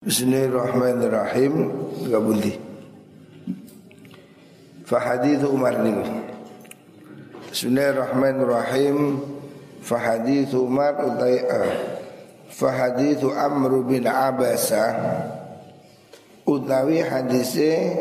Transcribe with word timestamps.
Bismillahirrahmanirrahim. 0.00 1.54
Gabundi 2.08 2.56
Fahadithu 4.88 5.52
Umar 5.52 5.76
niku 5.84 6.24
Bismillahirrahmanirrahim. 7.52 9.20
Fahadithu 9.84 10.64
Umar 10.64 11.04
utai 11.04 11.44
uh, 11.44 12.00
Fahadithu 12.48 13.28
Amr 13.28 13.84
bin 13.84 14.08
Abasa. 14.08 14.88
Utawi 16.48 17.04
hadise 17.04 17.92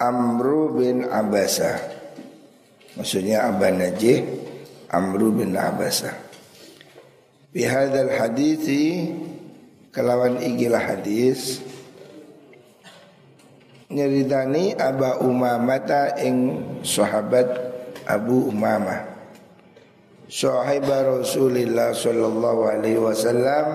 Amr 0.00 0.72
bin 0.72 1.04
Abasa. 1.12 1.76
Maksudnya 2.96 3.52
Aban 3.52 3.84
Najih 3.84 4.24
Amr 4.88 5.28
bin 5.28 5.60
Abasa. 5.60 6.16
Bihadal 7.52 8.16
hadithi 8.16 9.12
kelawan 9.92 10.40
ikilah 10.40 10.80
hadis. 10.80 11.60
Nyeritani 13.92 14.72
Aba 14.72 15.20
Umamata 15.20 16.16
ing 16.16 16.64
sahabat 16.80 17.44
Abu 18.08 18.48
Umamah. 18.48 19.12
Sahibah 20.32 21.20
Rasulullah 21.20 21.92
sallallahu 21.92 22.72
alaihi 22.72 22.96
wasallam. 22.96 23.66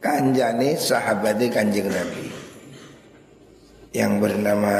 Kanjani 0.00 0.72
sahabatnya 0.80 1.52
kanjeng 1.52 1.92
Nabi. 1.92 2.32
Yang 3.92 4.12
bernama 4.16 4.74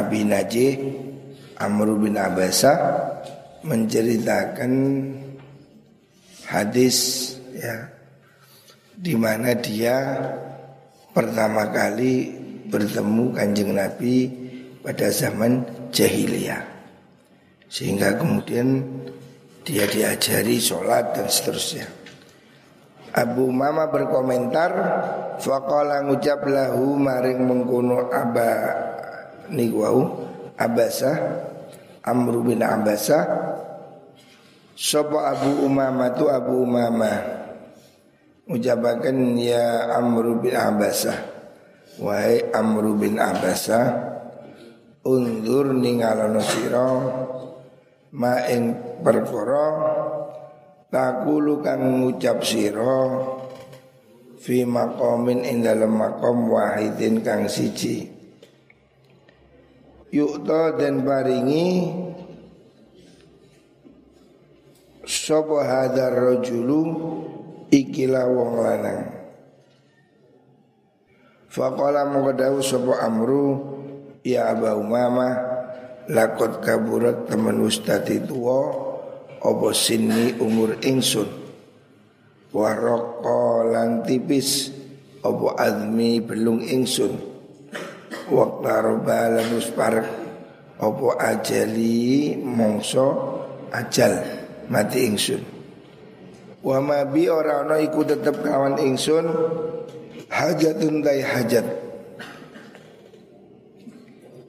Abi 0.00 0.24
Najih 0.24 0.72
Amr 1.60 1.92
bin 2.00 2.16
Abasa 2.16 2.72
menceritakan 3.68 4.72
hadis 6.46 7.34
ya 7.52 7.90
di 8.96 9.12
mana 9.18 9.52
dia 9.58 10.22
pertama 11.12 11.68
kali 11.68 12.32
bertemu 12.70 13.34
kanjeng 13.36 13.76
Nabi 13.76 14.30
pada 14.80 15.10
zaman 15.12 15.66
jahiliyah 15.92 16.62
sehingga 17.66 18.16
kemudian 18.16 18.82
dia 19.66 19.82
diajari 19.90 20.62
sholat 20.62 21.18
dan 21.18 21.26
seterusnya. 21.26 21.90
Abu 23.16 23.48
Mama 23.48 23.88
berkomentar 23.88 24.70
Faqala 25.40 26.04
ngucap 26.04 26.44
lahu 26.44 27.00
maring 27.00 27.40
mengkuno 27.48 28.12
aba 28.12 28.52
Nigwau 29.48 30.28
Abasa 30.60 31.16
Amru 32.04 32.44
bin 32.44 32.60
Abasa 32.60 33.24
Sopo 34.76 35.16
Abu 35.16 35.64
Umamah 35.64 36.12
tu 36.12 36.28
Abu 36.28 36.60
Umamah 36.60 37.48
Ucapakan 38.46 39.34
ya 39.40 39.96
Amru 39.96 40.38
bin 40.44 40.52
Abasah 40.52 41.16
Wahai 41.96 42.52
Amru 42.52 42.94
bin 43.00 43.16
Abasah 43.16 43.86
Undur 45.08 45.72
ningalono 45.72 46.44
siro 46.44 46.90
Ma 48.12 48.44
ing 48.52 48.76
perkara 49.00 49.66
Takulu 50.92 51.64
kang 51.64 52.04
ngucap 52.04 52.44
siro 52.44 53.00
Fi 54.46 54.62
makomin 54.62 55.42
ing 55.42 55.64
dalam 55.64 55.98
makom 55.98 56.54
wahidin 56.54 57.18
kang 57.18 57.50
siji. 57.50 58.06
Yukto 60.14 60.78
dan 60.78 61.02
baringi 61.02 61.90
Sopo 65.06 65.62
hadar 65.62 66.18
rojulu 66.18 66.82
ikilah 67.70 68.26
wong 68.26 68.52
lanang. 68.58 69.02
Faqala 71.46 72.04
mengkodawu 72.10 72.60
sopo 72.60 72.92
amru 72.92 73.46
Ya 74.20 74.52
Aba 74.52 74.76
Umama 74.76 75.30
Lakot 76.12 76.60
kaburat 76.60 77.24
teman 77.24 77.64
ustadi 77.64 78.20
tua 78.20 78.60
Opo 79.40 79.72
sini 79.72 80.36
umur 80.36 80.76
ingsun? 80.84 81.24
Waroko 82.52 83.72
lan 83.72 84.04
tipis 84.04 84.68
Opo 85.24 85.56
admi 85.56 86.20
belung 86.20 86.60
ingsun? 86.60 87.16
Waktu 88.28 88.74
roba 88.84 89.40
lan 89.40 89.48
usparek 89.56 90.08
Opo 90.76 91.16
ajali 91.16 92.36
mongso 92.36 93.32
ajal 93.72 94.35
mati 94.68 95.06
ingsun. 95.06 95.42
Wa 96.66 96.82
ma 96.82 97.06
bi 97.06 97.30
ora 97.30 97.62
ana 97.62 97.78
iku 97.78 98.02
tetep 98.02 98.42
kawan 98.42 98.78
ingsun 98.82 99.26
hajatun 100.26 101.02
dai 101.02 101.22
hajat. 101.22 101.66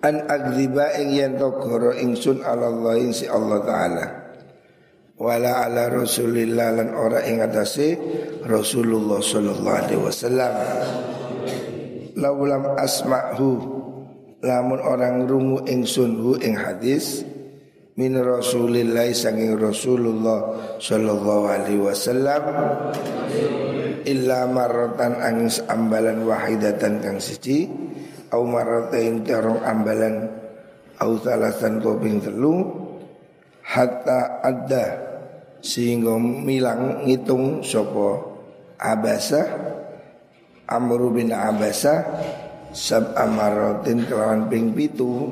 An 0.02 0.26
agriba 0.30 0.98
ing 0.98 1.14
yen 1.14 1.38
to 1.38 1.50
goro 1.58 1.94
ingsun 1.94 2.42
Allah 2.42 2.98
si 3.14 3.26
Allah 3.30 3.60
taala. 3.66 4.06
Wala 5.18 5.66
ala 5.66 5.90
rasulillah 5.90 6.78
lan 6.78 6.94
ora 6.94 7.26
ing 7.26 7.42
atase 7.42 7.98
Rasulullah 8.46 9.18
sallallahu 9.18 9.78
alaihi 9.82 10.02
wasallam. 10.02 10.54
Laulam 12.18 12.78
asma'hu 12.78 13.50
lamun 14.46 14.80
orang 14.82 15.26
rungu 15.26 15.66
ingsun 15.66 16.22
hu 16.22 16.38
ing 16.42 16.54
hadis 16.54 17.26
min 17.98 18.14
Rasulillah 18.14 19.10
sanging 19.10 19.58
Rasulullah 19.58 20.54
sallallahu 20.78 21.44
alaihi 21.50 21.82
wasallam 21.82 22.44
illa 24.06 24.46
marratan 24.46 25.18
angin 25.18 25.50
ambalan 25.66 26.22
wahidatan 26.22 27.02
kang 27.02 27.18
siji 27.18 27.66
au 28.30 28.46
marratain 28.46 29.26
terong 29.26 29.66
ambalan 29.66 30.30
au 31.02 31.18
salasan 31.18 31.82
toping 31.82 32.22
telu 32.22 32.70
hatta 33.66 34.46
ada 34.46 34.86
sehingga 35.66 36.22
milang 36.22 37.02
ngitung 37.10 37.66
sopo 37.66 38.38
abasa 38.78 39.74
Amru 40.68 41.16
bin 41.16 41.32
Abasa 41.32 42.04
sab 42.76 43.16
amaratin 43.16 44.04
kelawan 44.04 44.52
ping 44.52 44.76
pitu 44.76 45.32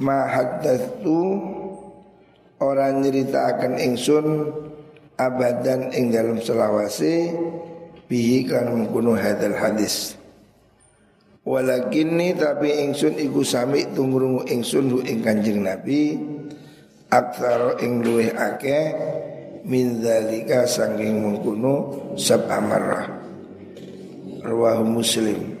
ma 0.00 0.24
haddatsu 0.24 1.20
orang 2.60 3.04
nyeritakan 3.04 3.76
ingsun 3.76 4.26
abadan 5.20 5.92
ing 5.92 6.08
dalam 6.08 6.40
selawase 6.40 7.36
bihi 8.08 8.48
kan 8.48 8.72
mengkuno 8.72 9.12
hadal 9.12 9.54
hadis. 9.54 10.16
Walakinni 11.44 12.36
tapi 12.36 12.84
ingsun 12.88 13.16
iku 13.16 13.44
sami 13.44 13.88
tungrungu 13.92 14.44
ingsun 14.48 14.92
hu 14.92 14.98
ing 15.04 15.24
kanjeng 15.24 15.64
Nabi 15.64 16.16
aksara 17.08 17.80
ing 17.80 18.04
luweh 18.04 18.32
min 19.64 20.00
zalika 20.00 20.64
sanging 20.64 21.20
mengkuno 21.20 21.74
sab 22.16 22.48
amarah 22.48 23.08
Rawahu 24.40 24.84
Muslim. 24.88 25.60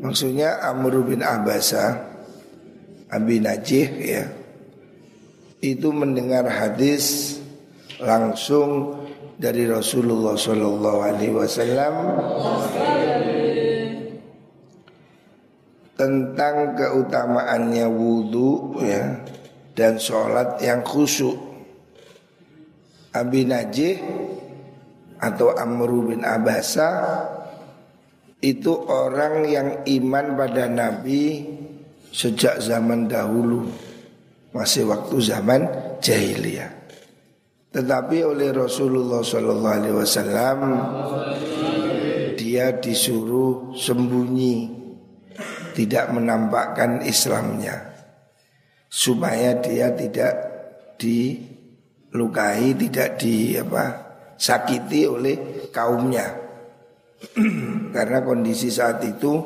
Maksudnya 0.00 0.64
Amr 0.64 1.00
bin 1.04 1.20
Abasa 1.20 2.09
Abi 3.10 3.42
Najih 3.42 3.88
ya 3.98 4.24
itu 5.60 5.92
mendengar 5.92 6.48
hadis 6.48 7.36
langsung 8.00 8.96
dari 9.36 9.68
Rasulullah 9.68 10.36
Shallallahu 10.36 11.00
Alaihi 11.04 11.36
Wasallam 11.36 11.94
tentang 16.00 16.80
keutamaannya 16.80 17.86
wudhu 17.92 18.80
ya 18.80 19.20
dan 19.76 20.00
sholat 20.00 20.56
yang 20.64 20.80
khusyuk. 20.80 21.36
Abi 23.10 23.44
Najih 23.44 24.00
atau 25.20 25.52
Amr 25.52 25.90
bin 26.08 26.22
Abasa 26.24 26.88
itu 28.40 28.72
orang 28.88 29.44
yang 29.44 29.68
iman 29.84 30.26
pada 30.38 30.64
Nabi 30.70 31.44
sejak 32.10 32.58
zaman 32.58 33.06
dahulu 33.06 33.70
masih 34.50 34.90
waktu 34.90 35.16
zaman 35.22 35.66
jahiliyah. 36.02 36.70
Tetapi 37.70 38.26
oleh 38.26 38.50
Rasulullah 38.50 39.22
Sallallahu 39.22 39.76
Alaihi 39.78 39.94
Wasallam 39.94 40.58
dia 42.34 42.74
disuruh 42.74 43.78
sembunyi, 43.78 44.74
tidak 45.78 46.10
menampakkan 46.10 47.06
Islamnya, 47.06 47.94
supaya 48.90 49.54
dia 49.62 49.94
tidak 49.94 50.34
dilukai, 50.98 52.74
tidak 52.74 53.22
di 53.22 53.54
apa 53.54 53.84
sakiti 54.34 55.06
oleh 55.06 55.70
kaumnya. 55.70 56.26
Karena 57.94 58.18
kondisi 58.26 58.66
saat 58.66 58.98
itu 59.06 59.38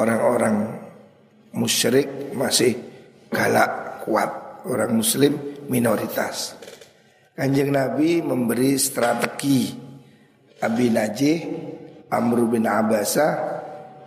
orang-orang 0.00 0.83
musyrik 1.54 2.34
masih 2.34 2.74
galak 3.30 4.02
kuat, 4.04 4.62
orang 4.66 4.98
muslim 4.98 5.38
minoritas. 5.70 6.58
Kanjeng 7.34 7.74
Nabi 7.74 8.22
memberi 8.22 8.78
strategi 8.78 9.74
Abi 10.62 10.86
Najih 10.86 11.38
Amr 12.14 12.46
bin 12.46 12.62
Abbasah 12.70 13.32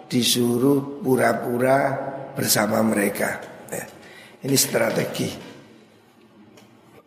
disuruh 0.08 1.04
pura-pura 1.04 1.92
bersama 2.32 2.80
mereka. 2.80 3.44
Ya. 3.68 3.84
Ini 4.48 4.56
strategi. 4.56 5.28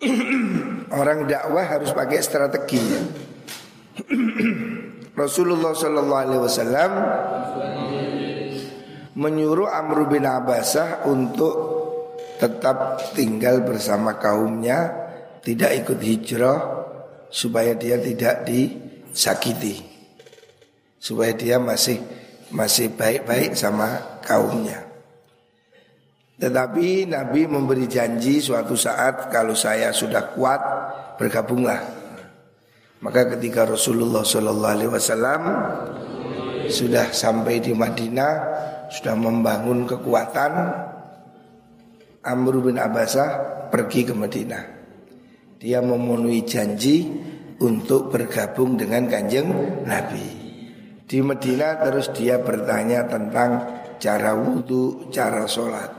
Orang 1.00 1.24
dakwah 1.24 1.64
harus 1.64 1.96
pakai 1.96 2.20
strategi. 2.20 2.84
Rasulullah 5.20 5.72
Shallallahu 5.76 6.22
Alaihi 6.24 6.42
Wasallam 6.44 6.92
menyuruh 9.14 9.70
Amr 9.70 10.06
bin 10.06 10.26
Abbasah 10.26 11.06
untuk 11.10 11.54
tetap 12.38 13.10
tinggal 13.12 13.66
bersama 13.66 14.16
kaumnya, 14.16 15.10
tidak 15.42 15.84
ikut 15.84 15.98
hijrah 15.98 16.60
supaya 17.28 17.76
dia 17.76 18.00
tidak 18.00 18.48
disakiti, 18.48 19.82
supaya 20.96 21.32
dia 21.36 21.56
masih 21.60 22.00
masih 22.50 22.90
baik-baik 22.94 23.54
sama 23.54 24.18
kaumnya. 24.24 24.90
Tetapi 26.40 27.04
Nabi 27.04 27.44
memberi 27.44 27.84
janji 27.84 28.40
suatu 28.40 28.72
saat 28.72 29.28
kalau 29.28 29.52
saya 29.52 29.92
sudah 29.92 30.32
kuat 30.32 30.60
bergabunglah. 31.20 32.00
Maka 33.04 33.36
ketika 33.36 33.68
Rasulullah 33.68 34.24
Wasallam 34.24 35.42
sudah 36.68 37.12
sampai 37.12 37.60
di 37.60 37.76
Madinah, 37.76 38.32
sudah 38.90 39.14
membangun 39.14 39.86
kekuatan, 39.86 40.52
Amr 42.26 42.54
bin 42.60 42.76
Abbasah 42.76 43.30
pergi 43.70 44.02
ke 44.02 44.12
Madinah. 44.12 44.64
Dia 45.62 45.78
memenuhi 45.80 46.42
janji 46.42 47.06
untuk 47.62 48.10
bergabung 48.10 48.74
dengan 48.74 49.06
kanjeng 49.06 49.46
Nabi. 49.86 50.26
Di 51.06 51.18
Medina 51.22 51.78
terus 51.78 52.10
dia 52.10 52.42
bertanya 52.42 53.06
tentang 53.06 53.50
cara 54.02 54.34
wudhu, 54.34 55.10
cara 55.14 55.46
sholat. 55.46 55.90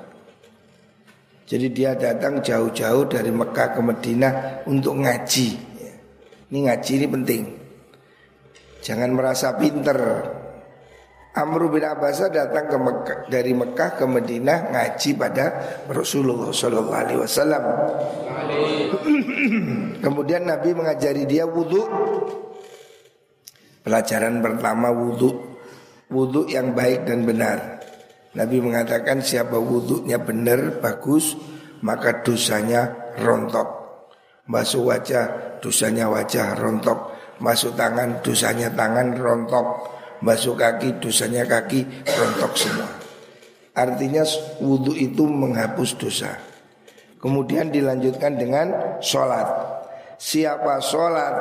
Jadi 1.48 1.68
dia 1.72 1.96
datang 1.96 2.40
jauh-jauh 2.40 3.12
dari 3.12 3.28
Mekah 3.28 3.76
ke 3.76 3.82
Medina 3.84 4.30
untuk 4.68 5.00
ngaji. 5.00 5.50
Ini 6.52 6.60
ngaji 6.68 6.92
ini 6.96 7.08
penting. 7.08 7.44
Jangan 8.82 9.10
merasa 9.14 9.56
pinter. 9.56 10.00
Amr 11.32 11.72
bin 11.72 11.80
Abbas 11.80 12.28
datang 12.28 12.68
ke 12.68 12.76
Mekah, 12.76 13.20
dari 13.32 13.56
Mekah 13.56 13.96
ke 13.96 14.04
Medina 14.04 14.68
ngaji 14.68 15.16
pada 15.16 15.46
Rasulullah 15.88 16.52
Shallallahu 16.52 16.92
Alaihi 17.08 17.20
Wasallam. 17.24 17.64
Kemudian 20.04 20.44
Nabi 20.44 20.76
mengajari 20.76 21.24
dia 21.24 21.48
wudhu 21.48 21.88
Pelajaran 23.80 24.44
pertama 24.44 24.92
wudhu 24.92 25.56
Wudhu 26.12 26.52
yang 26.52 26.76
baik 26.76 27.08
dan 27.08 27.24
benar. 27.24 27.80
Nabi 28.36 28.60
mengatakan 28.60 29.24
siapa 29.24 29.56
wudhunya 29.56 30.20
benar, 30.20 30.84
bagus 30.84 31.40
Maka 31.80 32.28
dosanya 32.28 33.16
rontok. 33.24 33.72
Masuk 34.52 34.92
wajah, 34.92 35.56
dosanya 35.64 36.12
wajah 36.12 36.60
rontok. 36.60 37.16
Masuk 37.40 37.72
tangan, 37.80 38.20
dosanya 38.20 38.68
tangan 38.76 39.16
rontok 39.16 40.01
Masuk 40.22 40.62
kaki, 40.62 41.02
dosanya 41.02 41.42
kaki 41.50 41.82
rontok 42.06 42.54
semua. 42.54 42.90
Artinya 43.74 44.22
wudhu 44.62 44.94
itu 44.94 45.26
menghapus 45.26 45.98
dosa. 45.98 46.38
Kemudian 47.18 47.74
dilanjutkan 47.74 48.38
dengan 48.38 49.00
sholat. 49.02 49.50
Siapa 50.22 50.78
sholat 50.78 51.34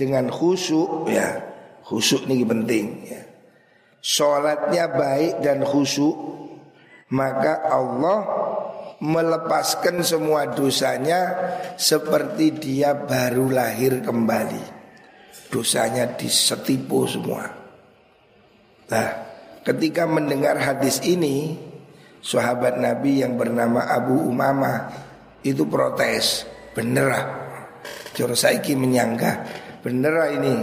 dengan 0.00 0.32
khusyuk 0.32 1.04
ya 1.12 1.36
Khusyuk 1.84 2.24
ini 2.32 2.48
penting 2.48 2.86
ya. 3.04 3.20
Sholatnya 4.00 4.88
baik 4.88 5.44
dan 5.44 5.60
khusyuk 5.60 6.16
Maka 7.12 7.68
Allah 7.68 8.18
melepaskan 9.04 10.00
semua 10.00 10.48
dosanya 10.48 11.36
Seperti 11.76 12.56
dia 12.56 12.96
baru 12.96 13.52
lahir 13.52 14.00
kembali. 14.00 14.80
Dosanya 15.52 16.16
disetipu 16.16 17.04
semua 17.04 17.59
Nah 18.90 19.08
ketika 19.62 20.04
mendengar 20.04 20.58
hadis 20.58 21.00
ini 21.06 21.68
Sahabat 22.20 22.76
Nabi 22.76 23.24
yang 23.24 23.40
bernama 23.40 23.88
Abu 23.88 24.12
Umama 24.28 24.92
Itu 25.40 25.64
protes. 25.64 26.44
Bener 26.76 27.06
lah 27.08 27.24
Jorosaiki 28.12 28.76
menyangka 28.76 29.40
Bener 29.80 30.12
lah 30.12 30.28
ini. 30.28 30.54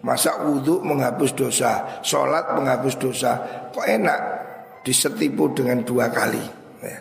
Masa 0.00 0.48
wudhu 0.48 0.80
menghapus 0.80 1.36
dosa 1.36 2.00
Sholat 2.00 2.56
menghapus 2.56 2.94
dosa 2.96 3.32
Kok 3.74 3.84
enak 3.84 4.20
disetipu 4.86 5.52
dengan 5.52 5.84
dua 5.84 6.08
kali? 6.08 6.40
Ya. 6.80 6.98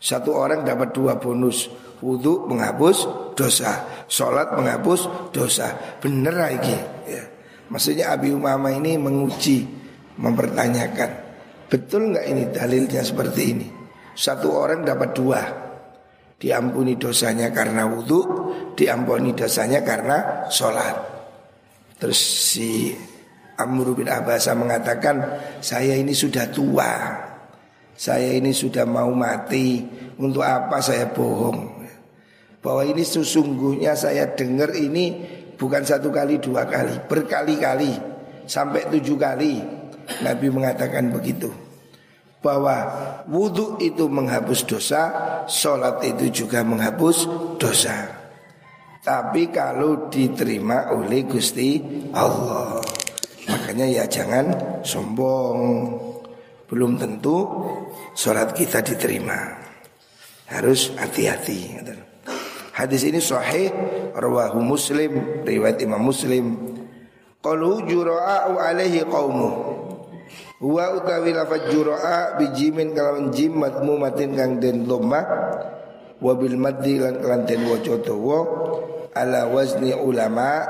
Satu 0.00 0.34
orang 0.34 0.66
dapat 0.66 0.90
dua 0.90 1.20
bonus 1.20 1.70
Wudhu 2.02 2.48
menghapus 2.50 2.98
dosa 3.38 3.86
Sholat 4.10 4.56
menghapus 4.58 5.30
dosa. 5.30 5.70
Bener 6.02 6.34
lagi 6.34 6.74
ya. 7.06 7.22
Maksudnya 7.70 8.10
Abi 8.10 8.34
Umama 8.34 8.74
ini 8.74 8.98
menguji 8.98 9.79
Mempertanyakan 10.20 11.30
Betul 11.70 12.10
nggak 12.10 12.26
ini 12.26 12.42
dalilnya 12.50 12.98
seperti 13.06 13.42
ini? 13.46 13.68
Satu 14.10 14.50
orang 14.58 14.82
dapat 14.82 15.14
dua. 15.14 15.42
Diampuni 16.34 16.98
dosanya 16.98 17.54
karena 17.54 17.86
wudhu 17.86 18.20
Diampuni 18.74 19.30
dosanya 19.38 19.86
karena 19.86 20.50
sholat. 20.50 20.98
Terus 21.94 22.18
si 22.18 22.90
Amr 23.54 23.94
bin 23.94 24.10
Abbasa 24.10 24.50
mengatakan 24.58 25.22
saya 25.62 25.94
ini 25.94 26.10
sudah 26.10 26.50
tua. 26.50 26.90
Saya 27.94 28.34
ini 28.34 28.50
sudah 28.50 28.82
mau 28.82 29.14
mati. 29.14 29.78
Untuk 30.18 30.42
apa 30.42 30.82
saya 30.82 31.06
bohong? 31.08 31.80
Bahwa 32.60 32.82
ini 32.84 33.00
sesungguhnya 33.00 33.96
saya 33.96 34.36
dengar 34.36 34.76
ini 34.76 35.16
Bukan 35.56 35.80
satu 35.80 36.12
kali 36.12 36.36
dua 36.44 36.68
kali 36.68 37.08
Berkali-kali 37.08 37.96
Sampai 38.44 38.84
tujuh 38.92 39.16
kali 39.16 39.79
Nabi 40.18 40.50
mengatakan 40.50 41.14
begitu. 41.14 41.50
Bahwa 42.40 42.88
wudhu 43.28 43.76
itu 43.84 44.08
menghapus 44.08 44.64
dosa, 44.64 45.02
sholat 45.44 46.00
itu 46.02 46.44
juga 46.44 46.64
menghapus 46.64 47.28
dosa. 47.60 48.20
Tapi 49.00 49.48
kalau 49.48 50.08
diterima 50.12 50.92
oleh 50.92 51.24
Gusti 51.24 51.80
Allah. 52.12 52.80
Makanya 53.48 53.86
ya 53.88 54.04
jangan 54.08 54.80
sombong. 54.84 55.58
Belum 56.68 56.96
tentu 56.96 57.44
sholat 58.16 58.52
kita 58.56 58.80
diterima. 58.84 59.56
Harus 60.48 60.92
hati-hati. 60.96 61.80
Hadis 62.74 63.04
ini 63.04 63.20
sahih 63.20 63.68
Rawahu 64.16 64.64
muslim 64.64 65.44
Riwayat 65.44 65.80
imam 65.84 66.00
muslim. 66.00 66.56
Qalu 67.40 67.88
jura'a'u 67.88 68.60
alaihi 68.60 69.04
qawmu 69.08 69.79
Wa 70.60 70.92
utawi 70.92 71.32
lafad 71.32 71.72
jura'a 71.72 72.36
bijimin 72.36 72.92
kalawan 72.92 73.32
jim 73.32 73.56
matmumatin 73.56 74.36
kang 74.36 74.60
den 74.60 74.84
lomah. 74.84 75.24
Wabil 76.20 76.60
maddi 76.60 77.00
lan 77.00 77.16
kelanten 77.16 77.64
waca 77.64 77.96
ala 79.16 79.48
wazni 79.48 79.96
ulama 79.96 80.62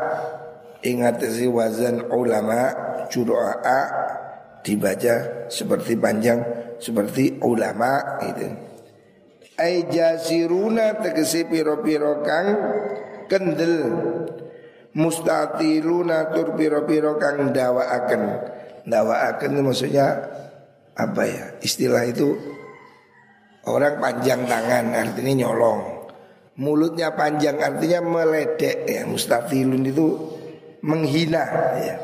ingat 0.80 1.20
si 1.26 1.44
wazan 1.50 2.08
ulama 2.08 2.72
juraa 3.10 3.82
dibaca 4.62 5.48
seperti 5.50 5.98
panjang 5.98 6.40
seperti 6.78 7.42
ulama 7.42 8.22
itu. 8.24 8.48
Ai 9.60 9.84
jasiruna 9.92 11.02
tegese 11.04 11.44
piro-piro 11.44 12.24
kang 12.24 12.48
kendel. 13.28 13.76
Mustatiluna 14.90 16.34
tur 16.34 16.58
piro-piro 16.58 17.14
kang 17.20 17.54
dawaaken 17.54 18.22
dawaaken 18.86 19.60
maksudnya 19.64 20.06
apa 20.96 21.22
ya 21.24 21.44
istilah 21.64 22.04
itu 22.08 22.36
orang 23.68 24.00
panjang 24.00 24.44
tangan 24.44 24.92
artinya 24.92 25.46
nyolong 25.46 25.80
mulutnya 26.60 27.16
panjang 27.16 27.56
artinya 27.56 28.04
meledek 28.04 28.84
ya 28.84 29.08
mustafilun 29.08 29.84
itu 29.88 30.06
menghina 30.84 31.44
ya. 31.80 31.96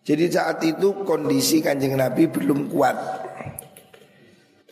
Jadi 0.00 0.24
saat 0.32 0.58
itu 0.64 1.04
kondisi 1.04 1.60
kanjeng 1.60 1.96
Nabi 1.96 2.24
belum 2.28 2.72
kuat. 2.72 2.96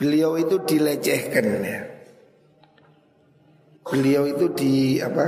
Beliau 0.00 0.40
itu 0.40 0.56
dilecehkan 0.64 1.44
ya. 1.62 1.80
Beliau 3.84 4.24
itu 4.24 4.46
di 4.56 4.72
apa? 5.04 5.26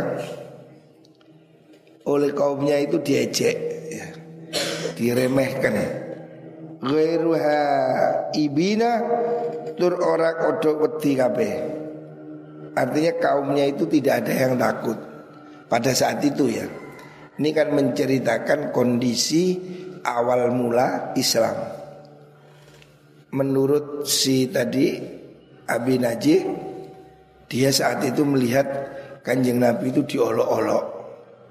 Oleh 2.09 2.33
kaumnya 2.33 2.81
itu 2.81 2.97
diejek. 3.01 3.70
Diremehkan. 5.01 5.77
Ghairuha 6.85 7.61
ibina 8.37 9.01
tur 9.81 9.97
orang 9.97 10.53
odok 10.53 10.77
wedi 10.85 11.17
kabeh. 11.17 11.55
Artinya 12.77 13.13
kaumnya 13.17 13.65
itu 13.65 13.89
tidak 13.89 14.25
ada 14.25 14.33
yang 14.37 14.55
takut 14.61 14.99
pada 15.73 15.97
saat 15.97 16.21
itu 16.21 16.53
ya. 16.53 16.69
Ini 17.41 17.49
kan 17.57 17.73
menceritakan 17.73 18.77
kondisi 18.77 19.57
awal 20.05 20.53
mula 20.53 21.17
Islam. 21.17 21.57
Menurut 23.33 24.05
si 24.05 24.53
tadi 24.53 25.01
Abi 25.65 25.97
Najih, 25.97 26.41
dia 27.49 27.73
saat 27.73 28.05
itu 28.05 28.21
melihat 28.29 28.69
kanjeng 29.25 29.65
Nabi 29.65 29.89
itu 29.95 30.05
diolok-olok, 30.05 30.85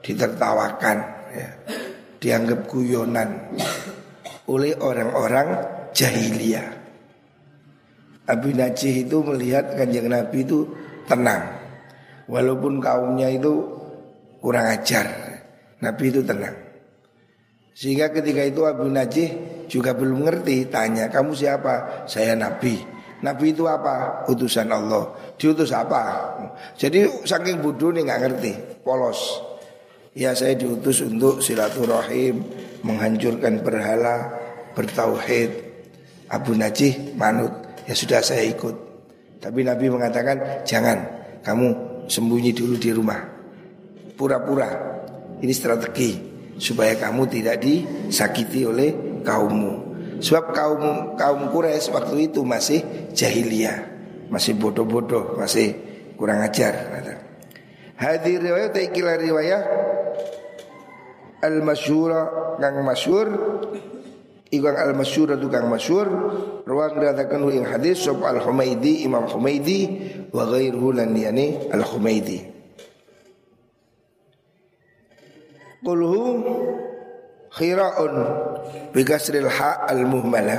ditertawakan, 0.06 0.98
ya, 1.34 1.50
dianggap 2.20 2.68
guyonan 2.68 3.56
oleh 4.52 4.76
orang-orang 4.80 5.48
jahiliyah. 5.96 6.68
Abi 8.30 8.54
Najih 8.54 9.10
itu 9.10 9.26
melihat 9.26 9.74
kanjeng 9.74 10.06
Nabi 10.06 10.46
itu 10.46 10.70
tenang, 11.10 11.50
walaupun 12.30 12.78
kaumnya 12.78 13.34
itu 13.34 13.66
kurang 14.38 14.70
ajar. 14.70 15.10
Nabi 15.82 16.14
itu 16.14 16.22
tenang. 16.22 16.54
Sehingga 17.74 18.12
ketika 18.12 18.44
itu 18.44 18.68
Abu 18.68 18.92
Najih 18.92 19.30
juga 19.72 19.96
belum 19.96 20.28
ngerti 20.28 20.68
Tanya 20.68 21.08
kamu 21.08 21.32
siapa? 21.32 22.04
Saya 22.12 22.36
Nabi 22.36 22.76
Nabi 23.24 23.56
itu 23.56 23.64
apa? 23.72 24.28
Utusan 24.28 24.68
Allah 24.68 25.08
Diutus 25.40 25.72
apa? 25.72 26.28
Jadi 26.76 27.08
saking 27.24 27.64
bodoh 27.64 27.96
nih 27.96 28.04
nggak 28.04 28.20
ngerti 28.20 28.52
Polos 28.84 29.49
Ya 30.18 30.34
saya 30.34 30.58
diutus 30.58 31.06
untuk 31.06 31.46
silaturahim 31.46 32.42
Menghancurkan 32.82 33.62
berhala 33.62 34.34
Bertauhid. 34.74 35.52
Abu 36.30 36.54
Najih 36.56 37.18
manut. 37.18 37.52
Ya 37.90 37.98
sudah 37.98 38.22
saya 38.24 38.46
ikut. 38.48 38.76
Tapi 39.42 39.66
Nabi 39.66 39.92
mengatakan 39.92 40.64
Jangan 40.64 40.98
kamu 41.44 41.68
sembunyi 42.08 42.56
dulu 42.56 42.76
di 42.80 42.90
rumah. 42.94 43.20
Pura-pura. 44.16 44.70
Ini 45.40 45.54
strategi 45.56 46.12
supaya 46.60 46.96
kamu 47.00 47.24
tidak 47.32 47.64
disakiti 47.64 48.68
oleh 48.68 49.22
kaummu. 49.24 49.90
Sebab 50.20 50.52
kaum 50.52 50.84
kaum 51.16 51.48
Quraisy 51.48 51.96
waktu 51.96 52.28
itu 52.28 52.44
masih 52.44 52.84
jahiliyah, 53.16 53.88
masih 54.28 54.60
bodoh-bodoh, 54.60 55.40
masih 55.40 55.72
kurang 56.20 56.44
ajar. 56.44 56.76
Hadir 57.96 58.44
riwayat 58.44 58.76
ikilah 58.76 59.16
riwayat 59.16 59.64
al 61.42 61.58
masyura 61.64 62.56
kang 62.60 62.84
masyur. 62.84 63.28
Ikan 64.50 64.76
al 64.76 64.98
masyur 64.98 65.38
itu 65.38 65.48
kang 65.48 65.70
masyur. 65.70 66.08
Ruang 66.70 67.02
dikatakan 67.02 67.42
ing 67.50 67.66
hadis 67.66 68.06
Sob 68.06 68.22
al 68.22 68.38
Humaydi 68.46 69.02
Imam 69.02 69.26
Humaydi 69.26 69.90
Wa 70.30 70.46
ghairuhu 70.46 70.94
lan 70.94 71.18
al 71.18 71.82
Humaydi 71.82 72.46
Qulhu 75.82 76.46
khiraun 77.50 78.14
Bikasril 78.94 79.50
ha 79.50 79.82
al 79.90 80.06
muhmala 80.06 80.58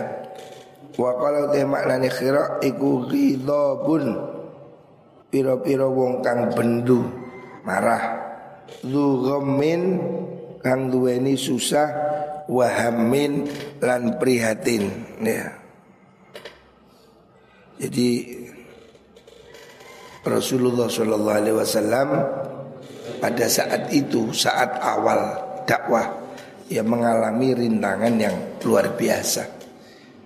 Wa 0.98 1.14
kalau 1.14 1.54
teh 1.54 1.62
maknani 1.62 2.10
khira 2.10 2.58
iku 2.58 3.06
ghidabun 3.06 4.18
Piro-piro 5.30 5.94
wong 5.94 6.26
kang 6.26 6.50
bendu 6.58 7.06
Marah. 7.62 8.18
Zu 8.82 9.22
ghammin 9.22 10.02
kang 10.60 10.92
duweni 10.92 11.34
susah 11.36 11.88
Wahamin 12.50 13.46
lan 13.78 14.18
prihatin 14.18 14.90
ya. 15.22 15.54
Jadi 17.78 18.26
Rasulullah 20.26 20.90
Shallallahu 20.90 21.38
Alaihi 21.38 21.56
Wasallam 21.56 22.08
pada 23.22 23.46
saat 23.46 23.94
itu 23.94 24.34
saat 24.34 24.82
awal 24.82 25.38
dakwah 25.62 26.10
ia 26.66 26.82
mengalami 26.82 27.54
rintangan 27.54 28.14
yang 28.18 28.36
luar 28.66 28.98
biasa. 28.98 29.46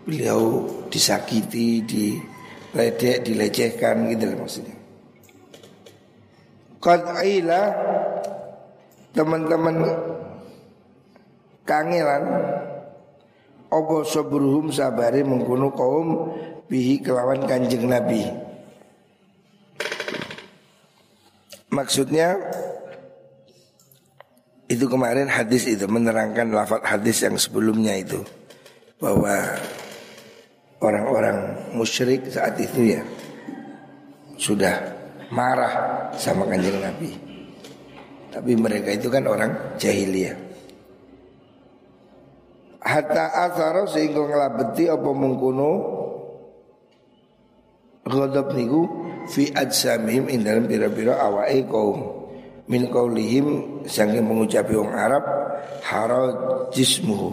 Beliau 0.09 0.65
disakiti, 0.89 1.85
diledek, 1.85 3.21
dilecehkan 3.21 4.09
gitu 4.17 4.33
loh 4.33 4.39
maksudnya. 4.49 4.77
Qad 6.81 7.01
aila 7.21 7.63
teman-teman 9.13 9.77
kangelan 11.65 12.25
opo 13.73 14.07
sobruhum 14.07 14.71
sabari 14.71 15.27
mengkuno 15.27 15.73
kaum 15.75 16.09
bihi 16.71 17.03
kelawan 17.03 17.43
kanjeng 17.45 17.91
Nabi. 17.91 18.23
Maksudnya 21.75 22.39
itu 24.71 24.87
kemarin 24.87 25.27
hadis 25.27 25.67
itu 25.67 25.85
menerangkan 25.91 26.55
lafaz 26.55 26.81
hadis 26.87 27.27
yang 27.27 27.35
sebelumnya 27.35 27.99
itu 27.99 28.23
bahwa 29.03 29.59
orang-orang 30.79 31.37
musyrik 31.75 32.31
saat 32.31 32.57
itu 32.63 32.95
ya 32.97 33.03
sudah 34.39 34.95
marah 35.35 35.75
sama 36.15 36.47
kanjeng 36.47 36.79
Nabi. 36.79 37.11
Tapi 38.31 38.53
mereka 38.59 38.91
itu 38.95 39.11
kan 39.11 39.27
orang 39.27 39.79
jahiliyah. 39.79 40.44
Hatta 42.85 43.33
asaro 43.49 43.89
sehingga 43.89 44.21
ngelabeti 44.29 44.93
apa 44.93 45.09
mengkuno 45.09 45.71
Ghadab 48.05 48.53
niku 48.53 48.85
fi 49.33 49.49
ajsamihim 49.49 50.29
ing 50.29 50.45
dalam 50.45 50.69
pira-pira 50.69 51.17
awake 51.25 51.65
kaum. 51.65 52.29
Min 52.69 52.93
qaulihim 52.93 53.81
sange 53.89 54.21
mengucap 54.21 54.69
wong 54.69 54.93
Arab 54.93 55.25
haro 55.89 56.23
jismuhu. 56.69 57.33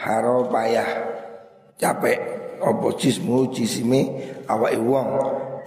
Haro 0.00 0.48
payah 0.48 0.88
capek 1.76 2.16
opo 2.64 2.96
jismu 2.96 3.52
jisime 3.52 4.16
awake 4.48 4.80
wong. 4.80 5.08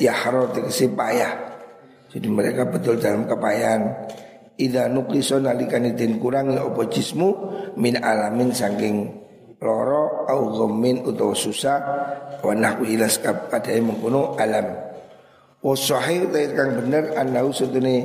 Ya 0.01 0.17
haro 0.17 0.49
tegese 0.49 0.89
payah. 0.89 1.61
Jadi 2.09 2.25
mereka 2.25 2.65
betul 2.65 2.97
dalam 2.97 3.29
kepayahan 3.29 4.09
Ida 4.61 4.85
nukliso 4.85 5.41
nalikani 5.41 5.97
den 5.97 6.21
kurangi 6.21 6.61
opo 6.61 6.85
jismu 6.85 7.29
min 7.81 7.97
alamin 7.97 8.53
saking 8.53 9.09
loro 9.57 10.29
au 10.29 10.53
ghammin 10.53 11.01
utawa 11.01 11.33
susah 11.33 11.79
wa 12.45 12.53
nahwu 12.53 12.85
ilas 12.85 13.17
kapadai 13.17 13.81
mengkono 13.81 14.37
alam 14.37 14.69
wa 15.65 15.73
sahih 15.73 16.29
kang 16.53 16.77
bener 16.77 17.17
annahu 17.17 17.49
sedene 17.49 17.95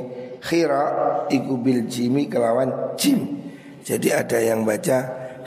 khira 0.41 0.83
iku 1.29 1.57
bil 1.61 1.85
jimi 1.89 2.29
kelawan 2.29 2.97
jim. 2.97 3.37
Jadi 3.81 4.11
ada 4.11 4.37
yang 4.41 4.67
baca 4.67 4.97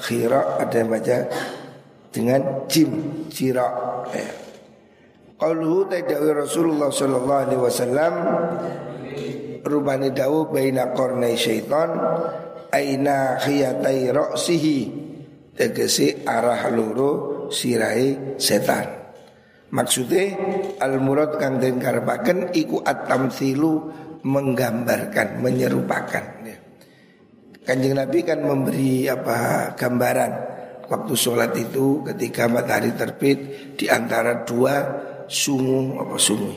khira, 0.01 0.57
ada 0.59 0.75
yang 0.81 0.91
baca 0.91 1.17
dengan 2.11 2.41
jim, 2.67 2.91
cira. 3.31 3.69
Eh. 4.17 4.31
Qauluhu 5.41 5.89
tadawi 5.89 6.37
Rasulullah 6.37 6.93
sallallahu 6.93 7.43
alaihi 7.49 7.63
wasallam 7.63 8.13
rubani 9.65 10.13
dawu 10.13 10.49
baina 10.49 10.93
qarnai 10.93 11.37
syaitan 11.37 11.91
aina 12.71 13.41
khiyatai 13.41 14.11
ra'sihi 14.11 14.79
tegese 15.55 16.25
arah 16.25 16.71
loro 16.73 17.11
sirai 17.51 18.39
setan. 18.41 19.01
Maksudnya 19.71 20.35
al 20.83 20.99
murad 20.99 21.39
kang 21.39 21.63
den 21.63 21.79
karepaken 21.79 22.51
iku 22.59 22.83
at-tamtsilu 22.83 23.73
menggambarkan, 24.27 25.39
menyerupakan. 25.39 26.25
Kanjeng 27.61 27.95
Nabi 27.95 28.19
kan 28.27 28.43
memberi 28.43 29.07
apa 29.07 29.71
gambaran 29.79 30.33
waktu 30.91 31.15
sholat 31.15 31.55
itu 31.55 32.03
ketika 32.03 32.51
matahari 32.51 32.91
terbit 32.99 33.39
di 33.79 33.87
antara 33.87 34.43
dua 34.43 34.75
sungu 35.31 36.03
apa 36.03 36.17
sungu 36.19 36.51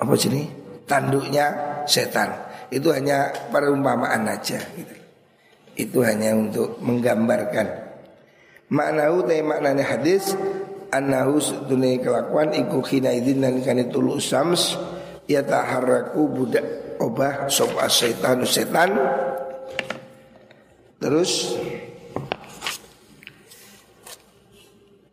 apa 0.00 0.14
sini 0.16 0.48
tanduknya 0.86 1.52
setan. 1.84 2.32
Itu 2.70 2.90
hanya 2.90 3.30
perumpamaan 3.50 4.26
aja 4.26 4.58
gitu. 4.74 4.94
itu 5.76 5.98
hanya 6.00 6.32
untuk 6.32 6.80
menggambarkan. 6.80 7.68
Maknahu 8.72 9.28
te 9.28 9.44
maknanya 9.44 9.84
hadis 9.84 10.32
annahu 10.90 11.38
dunia 11.68 12.00
kelakuan 12.00 12.56
iku 12.56 12.80
khina 12.80 13.12
idin 13.12 13.44
nalikane 13.44 13.86
tulu 13.92 14.16
sams 14.16 14.74
ya 15.28 15.44
taharraku 15.44 16.26
budak 16.26 16.96
obah 16.98 17.46
sop 17.52 17.76
setan 17.92 18.42
setan. 18.48 18.90
Terus 20.96 21.60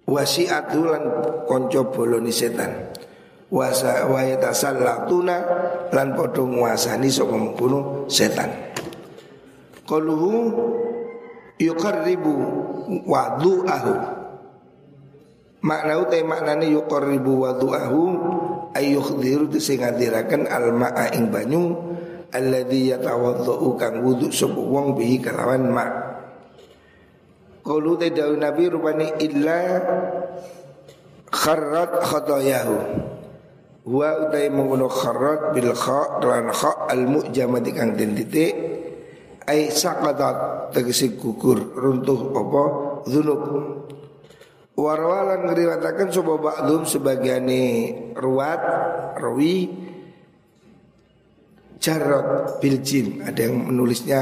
wasiatulan 0.08 1.04
konco 1.44 1.92
boloni 1.92 2.32
setan 2.32 2.72
wasa 3.54 4.10
wayatasallатuna 4.10 5.36
lan 5.94 6.18
padha 6.18 6.42
nguasani 6.42 7.06
sapa 7.14 7.38
mengkono 7.38 8.10
setan. 8.10 8.50
Qaluhu 9.86 10.50
yuqarribu 11.62 12.34
wadu'ahu. 13.06 13.96
Makna 15.64 15.94
utai 16.02 16.26
maknane 16.26 16.74
yuqarribu 16.74 17.46
wadu'ahu 17.46 18.02
ayuh 18.74 19.08
diru 19.22 19.46
sing 19.62 19.86
ngadiraken 19.86 20.50
al 20.50 20.74
ma'a 20.74 21.14
ing 21.14 21.30
banyu 21.30 21.78
alladzi 22.34 22.90
yatawaddau 22.90 23.78
kang 23.78 24.02
wudu 24.02 24.34
sapa 24.34 24.58
wong 24.58 24.98
bihi 24.98 25.22
kalawan 25.22 25.70
ma. 25.70 25.86
Qalu 27.64 28.02
tadawu 28.02 28.34
Nabi 28.36 28.66
rupani 28.68 29.08
illa 29.24 29.80
kharrat 31.32 32.02
khatayahu 32.02 33.13
Wa 33.84 34.16
utai 34.16 34.48
mengguno 34.48 34.88
kharrat 34.88 35.52
bil 35.52 35.76
kha 35.76 36.24
lan 36.24 36.48
kha 36.56 36.88
al 36.88 37.04
mu'jamati 37.04 37.76
kang 37.76 38.00
den 38.00 38.16
titik 38.16 38.56
ai 39.44 39.68
saqatat 39.68 40.72
tegese 40.72 41.20
gugur 41.20 41.76
runtuh 41.76 42.32
apa? 42.32 42.64
Dzunub. 43.04 43.42
Warwalan 44.74 45.52
ngeriwatakan 45.52 46.10
sapa 46.10 46.34
ba'dhum 46.40 46.88
sebagiane 46.88 47.64
ruwat 48.16 48.62
rawi 49.20 49.70
jarot 51.84 52.58
bil 52.64 52.80
jim 52.80 53.20
ada 53.22 53.52
yang 53.52 53.68
menulisnya 53.70 54.20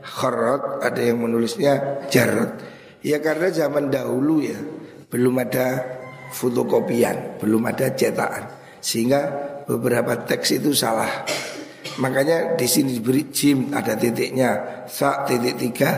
kharrat 0.00 0.80
ada 0.82 0.98
yang 0.98 1.20
menulisnya 1.20 2.02
jarot 2.08 2.56
ya 3.04 3.20
karena 3.20 3.52
zaman 3.52 3.92
dahulu 3.92 4.40
ya 4.42 4.58
belum 5.12 5.44
ada 5.44 5.84
fotokopian 6.32 7.36
belum 7.38 7.68
ada 7.68 7.92
cetakan 7.92 8.61
sehingga 8.82 9.20
beberapa 9.64 10.18
teks 10.26 10.58
itu 10.58 10.74
salah. 10.74 11.22
Makanya 12.02 12.58
di 12.58 12.66
sini 12.66 12.98
diberi 12.98 13.30
jim 13.30 13.70
ada 13.70 13.94
titiknya. 13.94 14.82
Sa 14.90 15.22
titik 15.22 15.54
tiga. 15.54 15.90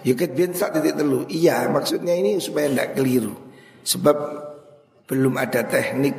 Ya 0.00 0.16
kan 0.16 0.32
sa 0.56 0.72
titik 0.72 0.96
telu. 0.96 1.28
Iya 1.28 1.68
maksudnya 1.68 2.16
ini 2.16 2.40
supaya 2.40 2.72
tidak 2.72 2.96
keliru. 2.96 3.36
Sebab 3.84 4.16
belum 5.04 5.36
ada 5.36 5.68
teknik 5.68 6.16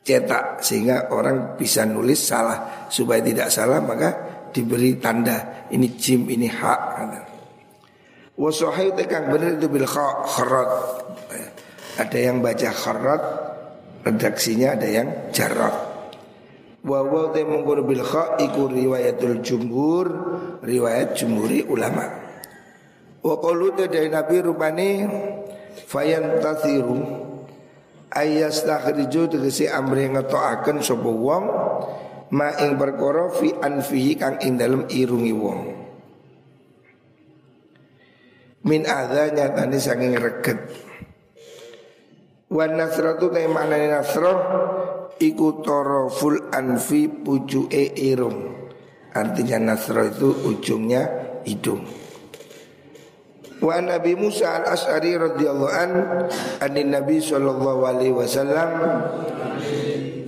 cetak 0.00 0.64
sehingga 0.64 1.12
orang 1.12 1.60
bisa 1.60 1.84
nulis 1.84 2.16
salah. 2.16 2.88
Supaya 2.88 3.20
tidak 3.20 3.52
salah 3.52 3.84
maka 3.84 4.08
diberi 4.56 4.96
tanda 4.96 5.68
ini 5.68 5.92
jim 6.00 6.24
ini 6.32 6.48
hak. 6.48 6.80
Wasohai 8.40 8.92
tekang 8.96 9.28
benar 9.28 9.60
itu 9.60 9.68
bil 9.68 9.84
kharat 9.84 10.70
ada 11.96 12.18
yang 12.20 12.44
baca 12.44 12.68
kharat 12.68 13.22
redaksinya 14.06 14.78
ada 14.78 14.86
yang 14.86 15.08
jarak 15.34 15.96
Wawaw 16.86 17.34
te 17.34 17.42
mengkono 17.42 17.82
bil 17.82 17.98
kha 17.98 18.38
iku 18.38 18.70
riwayatul 18.70 19.42
jumhur 19.42 20.06
riwayat 20.62 21.18
jumhuri 21.18 21.66
ulama. 21.66 22.06
Wa 23.26 23.34
qalu 23.42 23.74
dari 23.74 24.06
Nabi 24.06 24.38
rupane 24.38 24.90
fayan 25.90 26.38
tathiru 26.38 27.02
ayas 28.14 28.62
takhriju 28.62 29.34
tegese 29.34 29.66
amre 29.66 30.06
ngetokaken 30.14 30.78
sapa 30.78 31.10
wong 31.10 31.44
ma 32.30 32.54
ing 32.62 32.78
perkara 32.78 33.34
fi 33.34 33.50
anfihi 33.50 34.14
kang 34.14 34.38
ing 34.46 34.54
dalem 34.54 34.86
irungi 34.86 35.34
wong. 35.34 35.60
Min 38.62 38.86
adza 38.86 39.26
nyatane 39.34 39.78
saking 39.82 40.14
reget 40.22 40.85
wan 42.50 42.78
nasratu 42.78 43.30
ta 43.32 43.40
maknane 43.46 43.90
nasrah 43.90 44.38
iku 45.18 45.64
taraful 45.64 46.52
anfi 46.52 47.08
pucuke 47.08 47.96
irung. 47.96 48.68
Artinya 49.16 49.72
nasrah 49.72 50.12
itu 50.12 50.28
ujungnya 50.44 51.02
hidung. 51.48 51.80
Wa 53.56 53.80
Nabi 53.80 54.12
Musa 54.12 54.60
al-As'ari 54.60 55.16
radhiyallahu 55.16 55.72
an 55.72 55.90
anin 56.60 56.92
Nabi 56.92 57.24
sallallahu 57.24 57.88
alaihi 57.88 58.12
wasallam 58.12 58.68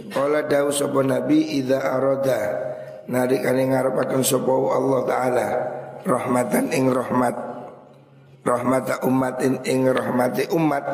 Qala 0.08 0.48
dawu 0.48 0.72
sapa 0.72 1.04
Nabi 1.04 1.60
idza 1.60 1.84
arada. 1.84 2.40
Nalikane 3.12 3.68
ngarepaken 3.68 4.24
sapa 4.24 4.52
Allah 4.52 5.00
taala 5.04 5.46
rahmatan 6.04 6.72
ing 6.72 6.88
rahmat 6.88 7.36
rahmata 8.44 9.04
ummatin 9.04 9.60
ing 9.64 9.88
rahmati 9.88 10.48
umat 10.52 10.84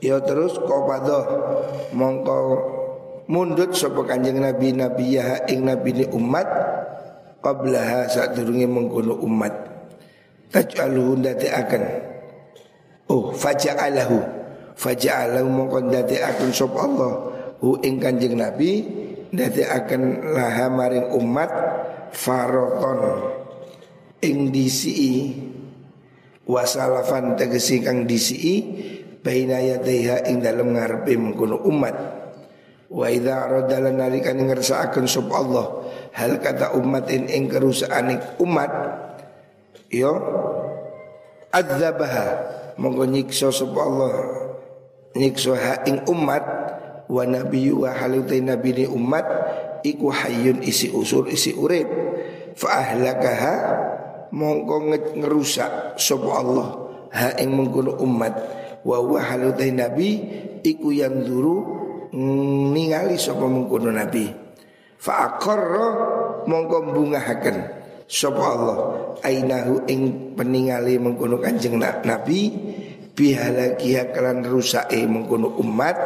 ya 0.00 0.20
terus 0.24 0.56
qabadah 0.60 1.24
mongko 1.92 2.38
mundut 3.30 3.76
sapa 3.76 4.02
kanjeng 4.08 4.42
Nabi 4.42 4.74
Nabi 4.74 5.20
ya 5.20 5.44
ing 5.46 5.68
nabi 5.68 6.02
ni 6.02 6.04
umat 6.10 6.48
qablaha 7.40 8.06
sadurunge 8.06 8.68
mengkono 8.68 9.16
umat. 9.24 9.52
Taj'aluhu 10.50 11.22
akan 11.30 11.82
oh 13.10 13.32
faja'alahu. 13.34 14.18
Faja'alahu 14.76 15.48
mongko 15.48 15.78
akan 15.92 16.48
sop 16.52 16.76
Allah. 16.76 17.12
Hu 17.60 17.76
ing 17.84 18.00
kanjeng 18.00 18.40
Nabi 18.40 18.82
akan 19.36 20.32
laha 20.32 20.66
maring 20.72 21.12
umat 21.12 21.50
faroton 22.10 23.30
ing 24.24 24.48
disi 24.48 25.30
wasalafan 26.48 27.38
tegesi 27.38 27.78
kang 27.84 28.08
disi 28.08 28.64
baina 29.20 29.60
yadaiha 29.60 30.28
ing 30.28 30.40
dalem 30.40 30.76
ngarepe 30.76 31.12
mengkono 31.16 31.60
umat. 31.64 31.96
Wa 32.90 33.06
idza 33.06 33.46
arada 33.46 33.78
nalikan 33.86 34.34
ngersakaken 34.34 35.06
sop 35.06 35.30
Allah 35.30 35.86
hal 36.10 36.42
kata 36.42 36.74
umatin 36.74 37.30
ing 37.30 37.46
kerusakan 37.46 38.18
umat 38.42 38.70
yo 39.94 40.10
adzabaha 41.54 42.26
monggo 42.82 43.06
nyiksa 43.06 43.54
sapa 43.54 43.78
Allah 43.78 44.14
nyiksa 45.14 45.54
ha 45.54 45.74
ing 45.86 46.02
umat 46.10 46.42
wa 47.06 47.22
nabiyyu 47.22 47.86
wa 47.86 47.94
halutai 47.94 48.42
nabi 48.42 48.86
umat 48.90 49.26
iku 49.86 50.10
hayyun 50.10 50.58
isi 50.66 50.90
usul 50.90 51.30
isi 51.30 51.54
urip. 51.54 51.86
Fa 52.58 52.82
ahlakaha 52.82 53.54
mongko 54.34 54.98
ngerusak 55.14 55.94
sapa 55.94 56.30
Allah 56.42 56.68
ha 57.14 57.38
ing 57.38 57.54
mengkono 57.54 58.02
umat 58.02 58.59
wa 58.84 58.96
wa 59.00 59.20
halutai 59.20 59.72
nabi 59.72 60.10
iku 60.64 60.92
yang 60.92 61.24
duru 61.24 61.80
ningali 62.14 63.16
sapa 63.16 63.46
mengkono 63.46 63.90
nabi. 63.92 64.28
Fa 65.00 65.32
aqarra 65.32 65.86
mongko 66.44 66.92
bungahaken 66.92 67.56
sapa 68.04 68.42
Allah 68.42 68.78
ainahu 69.24 69.88
ing 69.88 70.34
peningali 70.36 71.00
mengkono 71.00 71.40
Kanjeng 71.40 71.80
Nabi 71.80 72.52
bihalakiha 73.16 74.12
kelan 74.12 74.44
rusake 74.44 75.00
mengkono 75.08 75.56
umat. 75.62 75.96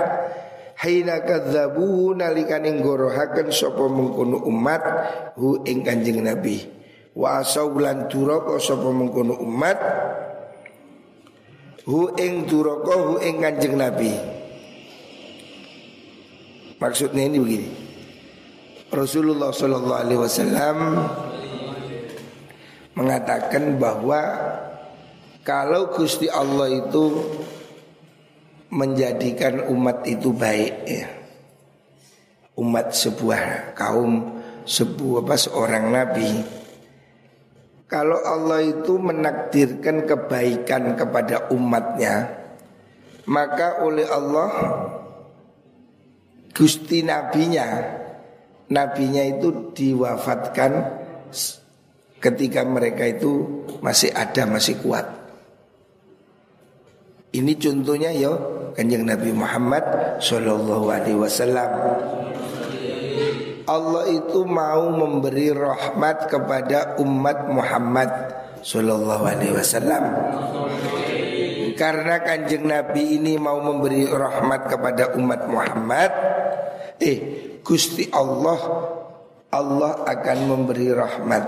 Haina 0.75 1.23
kadzabu 1.23 2.13
nalikane 2.19 2.83
gorohaken 2.83 3.51
sapa 3.51 3.87
mengkono 3.89 4.43
umat 4.47 4.83
hu 5.39 5.63
ing 5.67 5.83
Kanjeng 5.83 6.23
Nabi. 6.23 6.63
Wa 7.15 7.43
asaulan 7.43 8.11
duraka 8.11 8.59
sapa 8.63 8.91
mengkono 8.91 9.39
umat 9.43 9.79
hu 11.85 12.13
ing 12.17 12.49
duraka 12.49 12.95
hu 12.97 13.13
ing 13.21 13.41
Kanjeng 13.41 13.77
Nabi 13.77 14.13
Maksudnya 16.85 17.25
ini 17.25 17.39
begini 17.41 17.69
Rasulullah 18.93 19.51
Sallallahu 19.51 20.01
Alaihi 20.05 20.21
Wasallam 20.21 20.77
mengatakan 22.95 23.81
bahwa 23.81 24.21
kalau 25.43 25.91
Gusti 25.97 26.31
Allah 26.31 26.71
itu 26.71 27.25
menjadikan 28.71 29.67
umat 29.71 30.07
itu 30.07 30.31
baik 30.31 30.77
ya. 30.87 31.07
Umat 32.55 32.95
sebuah 32.95 33.75
kaum 33.75 34.43
sebuah 34.65 35.27
apa 35.27 35.37
seorang 35.37 35.85
nabi 35.93 36.31
kalau 37.87 38.17
Allah 38.25 38.65
itu 38.65 38.97
menakdirkan 38.97 40.09
kebaikan 40.09 40.97
kepada 40.97 41.49
umatnya 41.53 42.45
maka 43.25 43.85
oleh 43.85 44.05
Allah 44.09 44.51
Gusti 46.55 47.03
nabinya 47.03 47.67
nabinya 48.71 49.23
itu 49.27 49.75
diwafatkan 49.75 50.73
ketika 52.23 52.65
mereka 52.65 53.05
itu 53.05 53.45
masih 53.85 54.09
ada 54.17 54.49
masih 54.49 54.81
kuat. 54.81 55.05
Ini 57.35 57.53
contohnya 57.59 58.15
ya 58.15 58.31
kanjeng 58.79 59.05
Nabi 59.05 59.35
Muhammad 59.35 59.83
Shallallahu 60.23 60.87
Alaihi 60.89 61.19
Wasallam. 61.19 61.71
Allah 63.65 64.05
itu 64.13 64.45
mau 64.45 64.93
memberi 64.93 65.49
rahmat 65.49 66.29
kepada 66.29 67.01
umat 67.01 67.49
Muhammad 67.49 68.11
Shallallahu 68.61 69.25
Alaihi 69.25 69.55
Wasallam. 69.57 70.05
Karena 71.75 72.23
kanjeng 72.23 72.71
Nabi 72.71 73.19
ini 73.19 73.35
mau 73.41 73.59
memberi 73.59 74.07
rahmat 74.07 74.71
kepada 74.71 75.17
umat 75.19 75.49
Muhammad, 75.51 76.11
eh 77.03 77.19
Gusti 77.65 78.07
Allah 78.13 78.61
Allah 79.51 80.07
akan 80.07 80.39
memberi 80.45 80.93
rahmat 80.93 81.45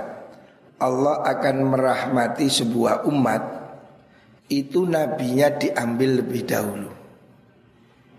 Allah 0.76 1.24
akan 1.24 1.56
merahmati 1.72 2.52
sebuah 2.52 3.08
umat 3.08 3.42
itu 4.52 4.84
nabinya 4.84 5.48
diambil 5.48 6.20
lebih 6.20 6.42
dahulu. 6.44 6.92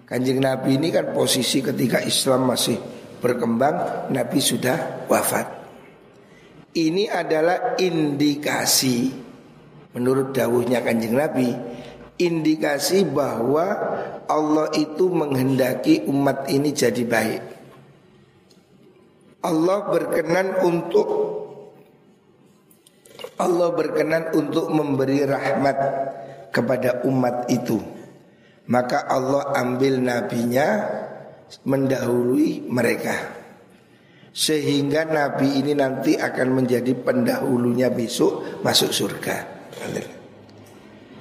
Kanjeng 0.08 0.42
Nabi 0.42 0.80
ini 0.80 0.90
kan 0.90 1.14
posisi 1.14 1.62
ketika 1.62 2.02
Islam 2.02 2.50
masih 2.50 2.97
berkembang, 3.20 4.08
Nabi 4.14 4.40
sudah 4.40 5.08
wafat. 5.10 5.48
Ini 6.78 7.10
adalah 7.10 7.76
indikasi 7.82 9.10
menurut 9.98 10.30
dawuhnya 10.30 10.86
Kanjeng 10.86 11.18
Nabi 11.18 11.50
indikasi 12.18 13.06
bahwa 13.06 13.66
Allah 14.26 14.74
itu 14.74 15.08
menghendaki 15.08 16.10
umat 16.10 16.50
ini 16.50 16.74
jadi 16.74 17.04
baik. 17.06 17.42
Allah 19.46 19.80
berkenan 19.88 20.66
untuk 20.66 21.08
Allah 23.38 23.70
berkenan 23.70 24.34
untuk 24.34 24.74
memberi 24.74 25.22
rahmat 25.22 25.78
kepada 26.50 27.06
umat 27.06 27.46
itu. 27.54 27.78
Maka 28.68 29.06
Allah 29.06 29.54
ambil 29.56 30.02
nabinya 30.02 30.68
mendahului 31.68 32.68
mereka. 32.68 33.16
Sehingga 34.38 35.08
nabi 35.10 35.58
ini 35.60 35.74
nanti 35.74 36.14
akan 36.14 36.62
menjadi 36.62 36.94
pendahulunya 36.94 37.90
besok 37.90 38.62
masuk 38.62 38.94
surga. 38.94 39.36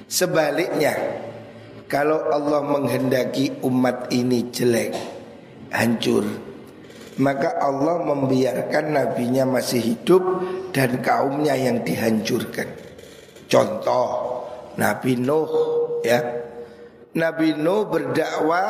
Sebaliknya, 0.07 0.95
kalau 1.89 2.29
Allah 2.29 2.61
menghendaki 2.63 3.65
umat 3.65 4.13
ini 4.13 4.53
jelek, 4.53 4.93
hancur, 5.73 6.29
maka 7.17 7.57
Allah 7.57 8.05
membiarkan 8.05 8.85
nabinya 8.93 9.49
masih 9.49 9.81
hidup 9.81 10.23
dan 10.77 11.01
kaumnya 11.01 11.57
yang 11.57 11.81
dihancurkan. 11.81 12.69
Contoh, 13.49 14.09
Nabi 14.77 15.17
Nuh 15.17 15.51
ya. 16.05 16.21
Nabi 17.17 17.57
Nuh 17.57 17.89
berdakwah 17.89 18.69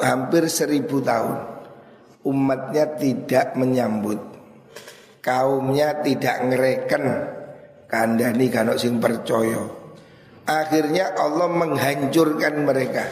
hampir 0.00 0.48
seribu 0.48 1.04
tahun. 1.04 1.36
Umatnya 2.24 2.96
tidak 2.96 3.60
menyambut. 3.60 4.16
Kaumnya 5.20 6.00
tidak 6.00 6.48
ngereken. 6.48 7.04
Kandani 7.84 8.48
kanok 8.48 8.80
sing 8.80 8.96
percaya. 8.96 9.68
Akhirnya 10.48 11.12
Allah 11.12 11.48
menghancurkan 11.52 12.64
mereka. 12.64 13.04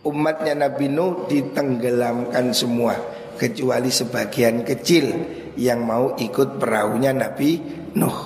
Umatnya 0.00 0.56
Nabi 0.56 0.88
Nuh 0.88 1.28
ditenggelamkan 1.28 2.56
semua 2.56 2.96
kecuali 3.36 3.92
sebagian 3.92 4.64
kecil 4.64 5.12
yang 5.60 5.84
mau 5.84 6.16
ikut 6.16 6.56
perahunya 6.56 7.12
Nabi 7.12 7.60
Nuh. 8.00 8.20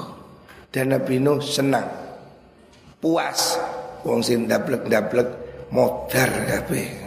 Dan 0.70 0.94
Nabi 0.94 1.18
Nuh 1.18 1.42
senang 1.42 1.90
puas 3.02 3.58
wong 4.02 4.20
sing 4.22 4.50
dablek-dablek 4.50 5.28
modar 5.72 6.30
kabeh 6.46 7.02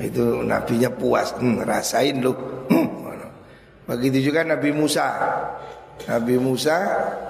itu 0.00 0.40
nabinya 0.48 0.88
puas, 0.88 1.36
hmm, 1.36 1.60
rasain 1.66 2.24
lu. 2.24 2.32
Hmm. 2.72 2.88
Begitu 3.84 4.32
juga 4.32 4.46
Nabi 4.46 4.72
Musa. 4.72 5.06
Nabi 6.08 6.40
Musa 6.40 6.76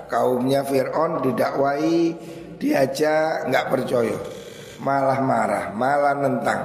kaumnya 0.07 0.63
Fir'aun 0.63 1.25
didakwai 1.27 2.15
diajak 2.61 3.51
nggak 3.51 3.67
percaya 3.67 4.15
malah 4.79 5.19
marah 5.19 5.65
malah 5.75 6.15
nentang 6.15 6.61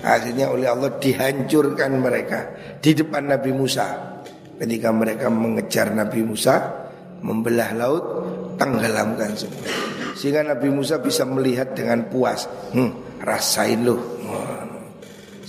akhirnya 0.00 0.48
oleh 0.48 0.72
Allah 0.72 0.96
dihancurkan 0.96 2.00
mereka 2.00 2.38
di 2.80 2.96
depan 2.96 3.28
Nabi 3.28 3.52
Musa 3.52 3.92
ketika 4.56 4.88
mereka 4.88 5.28
mengejar 5.28 5.92
Nabi 5.92 6.24
Musa 6.24 6.64
membelah 7.20 7.76
laut 7.76 8.04
tenggelamkan 8.56 9.36
semua 9.36 9.99
sehingga 10.20 10.44
Nabi 10.44 10.68
Musa 10.68 11.00
bisa 11.00 11.24
melihat 11.24 11.72
dengan 11.72 12.12
puas 12.12 12.44
hmm, 12.76 13.24
rasain 13.24 13.80
loh 13.80 14.20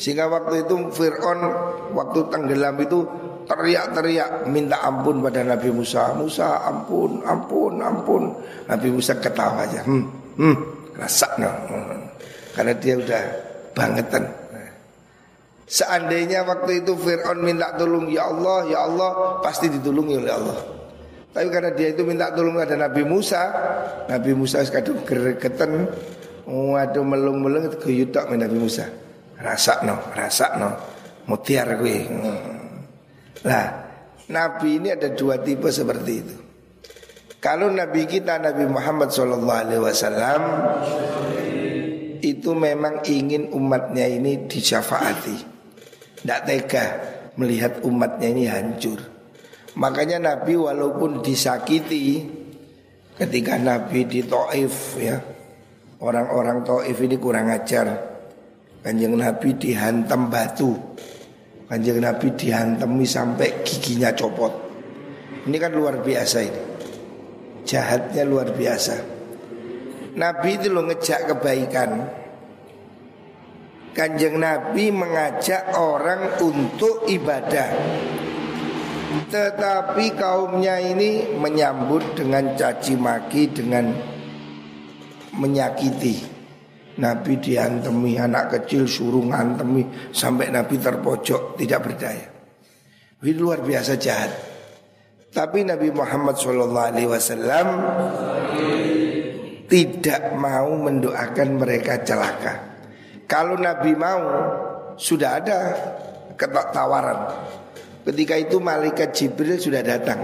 sehingga 0.02 0.26
waktu 0.34 0.66
itu 0.66 0.90
Fir'aun 0.90 1.40
waktu 1.94 2.20
tenggelam 2.34 2.74
itu 2.82 3.06
teriak-teriak 3.46 4.50
minta 4.50 4.82
ampun 4.82 5.22
pada 5.22 5.46
Nabi 5.46 5.70
Musa. 5.70 6.10
Musa 6.18 6.66
ampun, 6.66 7.22
ampun, 7.22 7.78
ampun. 7.78 8.34
Nabi 8.66 8.90
Musa 8.90 9.14
ketawa 9.22 9.62
aja. 9.62 9.86
Hmm, 9.86 10.10
hmm, 10.42 10.56
rasa 10.98 11.30
no. 11.38 11.54
Karena 12.58 12.74
dia 12.82 12.98
udah 12.98 13.24
bangetan. 13.78 14.26
Seandainya 15.70 16.50
waktu 16.50 16.82
itu 16.82 16.98
Fir'aun 16.98 17.46
minta 17.46 17.78
tolong 17.78 18.12
Ya 18.12 18.28
Allah, 18.28 18.68
Ya 18.68 18.84
Allah 18.84 19.40
Pasti 19.40 19.72
ditolongi 19.72 20.20
oleh 20.20 20.34
Allah 20.36 20.81
Tapi 21.32 21.48
karena 21.48 21.72
dia 21.72 21.96
itu 21.96 22.04
minta 22.04 22.28
tolong 22.36 22.60
ada 22.60 22.76
Nabi 22.76 23.08
Musa 23.08 23.40
Nabi 24.12 24.36
Musa 24.36 24.60
sekadung 24.68 25.00
geregetan 25.08 25.88
Waduh 26.44 27.08
melung-melung 27.08 27.72
itu 27.72 27.78
kuyudak 27.80 28.28
Nabi 28.28 28.58
Musa 28.60 28.92
rasa 29.42 29.82
no, 29.84 29.98
rasa 30.14 30.56
no, 30.62 30.70
mutiar 31.26 31.76
gue. 31.82 32.06
Nah, 33.42 33.66
Nabi 34.30 34.70
ini 34.78 34.94
ada 34.94 35.10
dua 35.12 35.42
tipe 35.42 35.68
seperti 35.74 36.14
itu. 36.14 36.36
Kalau 37.42 37.74
Nabi 37.74 38.06
kita 38.06 38.38
Nabi 38.38 38.70
Muhammad 38.70 39.10
SAW 39.10 39.42
itu 42.22 42.54
memang 42.54 43.02
ingin 43.10 43.50
umatnya 43.50 44.06
ini 44.06 44.46
disyafaati, 44.46 45.38
tidak 46.22 46.42
tega 46.46 46.86
melihat 47.34 47.82
umatnya 47.82 48.30
ini 48.30 48.46
hancur. 48.46 49.02
Makanya 49.80 50.20
Nabi 50.20 50.60
walaupun 50.60 51.24
disakiti 51.24 52.28
ketika 53.16 53.56
Nabi 53.56 54.04
di 54.04 54.20
Taif 54.28 55.00
ya 55.00 55.16
orang-orang 56.04 56.66
Taif 56.68 56.98
ini 57.00 57.16
kurang 57.16 57.48
ajar. 57.48 57.88
Kanjeng 58.82 59.16
Nabi 59.16 59.56
dihantam 59.56 60.28
batu. 60.28 60.74
Kanjeng 61.70 62.04
Nabi 62.04 62.36
dihantami 62.36 63.06
sampai 63.08 63.64
giginya 63.64 64.12
copot. 64.12 64.52
Ini 65.48 65.56
kan 65.56 65.72
luar 65.72 66.04
biasa 66.04 66.38
ini. 66.44 66.62
Jahatnya 67.64 68.28
luar 68.28 68.52
biasa. 68.52 68.96
Nabi 70.18 70.50
itu 70.60 70.68
lo 70.68 70.84
ngejak 70.84 71.32
kebaikan. 71.32 71.90
Kanjeng 73.96 74.36
Nabi 74.36 74.92
mengajak 74.92 75.78
orang 75.80 76.42
untuk 76.44 77.08
ibadah 77.08 77.70
Tetapi 79.12 80.06
kaumnya 80.16 80.80
ini 80.80 81.36
menyambut 81.36 82.16
dengan 82.16 82.56
caci 82.56 82.96
maki 82.96 83.52
Dengan 83.52 83.92
menyakiti 85.36 86.42
Nabi 87.00 87.40
diantemi 87.40 88.20
anak 88.20 88.60
kecil 88.60 88.84
suruh 88.84 89.24
ngantemi 89.24 89.88
sampai 90.12 90.52
Nabi 90.52 90.76
terpojok 90.76 91.56
tidak 91.56 91.80
berdaya. 91.88 92.28
Ini 93.24 93.32
luar 93.38 93.64
biasa 93.64 93.96
jahat. 93.96 94.32
Tapi 95.32 95.64
Nabi 95.64 95.88
Muhammad 95.96 96.36
SAW 96.36 97.68
tidak 99.72 100.36
mau 100.36 100.76
mendoakan 100.76 101.50
mereka 101.56 102.04
celaka. 102.04 102.54
Kalau 103.24 103.56
Nabi 103.56 103.96
mau 103.96 104.22
sudah 105.00 105.40
ada 105.40 105.60
tawaran. 106.76 107.20
Ketika 108.02 108.36
itu 108.38 108.58
malaikat 108.58 109.14
Jibril 109.14 109.62
sudah 109.62 109.86
datang. 109.86 110.22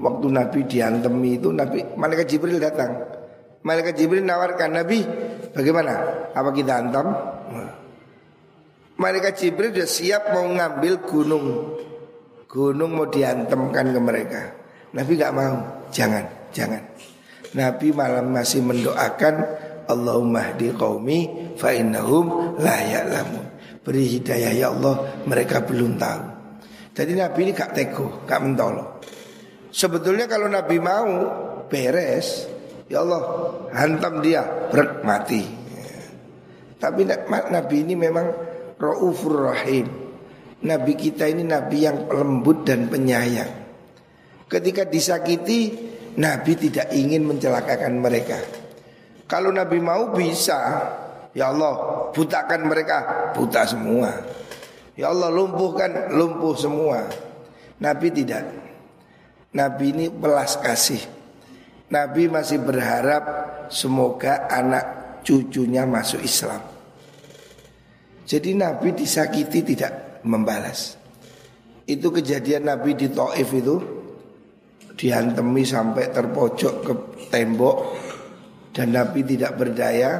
Waktu 0.00 0.26
Nabi 0.32 0.64
diantemi 0.64 1.36
itu 1.36 1.52
Nabi 1.52 1.84
malaikat 1.94 2.26
Jibril 2.26 2.56
datang. 2.56 2.96
Malaikat 3.60 3.92
Jibril 3.92 4.24
nawarkan 4.24 4.72
Nabi 4.72 5.04
Bagaimana? 5.52 6.00
Apa 6.32 6.48
kita 6.56 6.80
antam? 6.80 7.12
Malaikat 8.96 9.36
Jibril 9.36 9.76
sudah 9.76 9.90
siap 9.90 10.22
mau 10.32 10.48
ngambil 10.48 11.04
gunung 11.04 11.46
Gunung 12.48 12.96
mau 12.96 13.04
diantemkan 13.04 13.92
ke 13.92 14.00
mereka 14.00 14.42
Nabi 14.96 15.12
gak 15.20 15.36
mau 15.36 15.60
Jangan, 15.92 16.24
jangan 16.56 16.80
Nabi 17.52 17.90
malam 17.90 18.30
masih 18.30 18.62
mendoakan 18.62 19.34
Allahumma 19.90 20.54
hdi 20.54 20.70
qawmi 20.78 21.18
fa 21.58 21.74
innahum 21.74 22.54
la 22.62 22.78
ya'lamun. 22.78 23.44
Beri 23.82 24.06
hidayah 24.06 24.52
ya 24.54 24.66
Allah, 24.70 25.18
mereka 25.26 25.66
belum 25.66 25.98
tahu. 25.98 26.39
Jadi 26.90 27.12
Nabi 27.14 27.38
ini 27.46 27.52
gak 27.54 27.72
tego, 27.72 28.26
gak 28.26 28.40
mentolo. 28.42 28.98
Sebetulnya 29.70 30.26
kalau 30.26 30.50
Nabi 30.50 30.76
mau 30.82 31.10
beres, 31.70 32.50
Ya 32.90 33.06
Allah 33.06 33.22
hantam 33.70 34.18
dia 34.18 34.42
berat 34.66 35.06
mati. 35.06 35.46
Tapi 36.80 37.06
Nabi 37.30 37.76
ini 37.86 37.94
memang 37.94 38.26
Ra'ufur 38.74 39.46
Rahim. 39.46 39.86
Nabi 40.66 40.92
kita 40.98 41.30
ini 41.30 41.46
Nabi 41.46 41.86
yang 41.86 42.10
lembut 42.10 42.66
dan 42.66 42.90
penyayang. 42.90 43.52
Ketika 44.50 44.90
disakiti 44.90 45.70
Nabi 46.18 46.58
tidak 46.58 46.90
ingin 46.90 47.22
mencelakakan 47.30 48.02
mereka. 48.02 48.42
Kalau 49.30 49.54
Nabi 49.54 49.78
mau 49.78 50.10
bisa 50.10 50.58
Ya 51.30 51.54
Allah 51.54 52.10
butakan 52.10 52.66
mereka 52.66 53.30
Buta 53.30 53.62
semua 53.62 54.10
Ya 54.98 55.10
Allah 55.10 55.30
lumpuhkan 55.30 56.10
lumpuh 56.10 56.54
semua. 56.58 57.06
Nabi 57.80 58.08
tidak. 58.10 58.44
Nabi 59.54 59.86
ini 59.94 60.06
belas 60.10 60.58
kasih. 60.58 61.00
Nabi 61.90 62.30
masih 62.30 62.62
berharap 62.62 63.24
semoga 63.70 64.46
anak 64.46 65.18
cucunya 65.26 65.82
masuk 65.86 66.22
Islam. 66.22 66.62
Jadi 68.26 68.54
Nabi 68.54 68.94
disakiti 68.94 69.66
tidak 69.74 70.22
membalas. 70.22 70.94
Itu 71.82 72.14
kejadian 72.14 72.70
Nabi 72.70 72.94
di 72.94 73.10
Taif 73.10 73.50
itu. 73.50 73.76
Dihantemi 74.94 75.64
sampai 75.64 76.12
terpojok 76.12 76.74
ke 76.84 76.92
tembok. 77.32 77.76
Dan 78.70 78.94
Nabi 78.94 79.26
tidak 79.26 79.58
berdaya. 79.58 80.12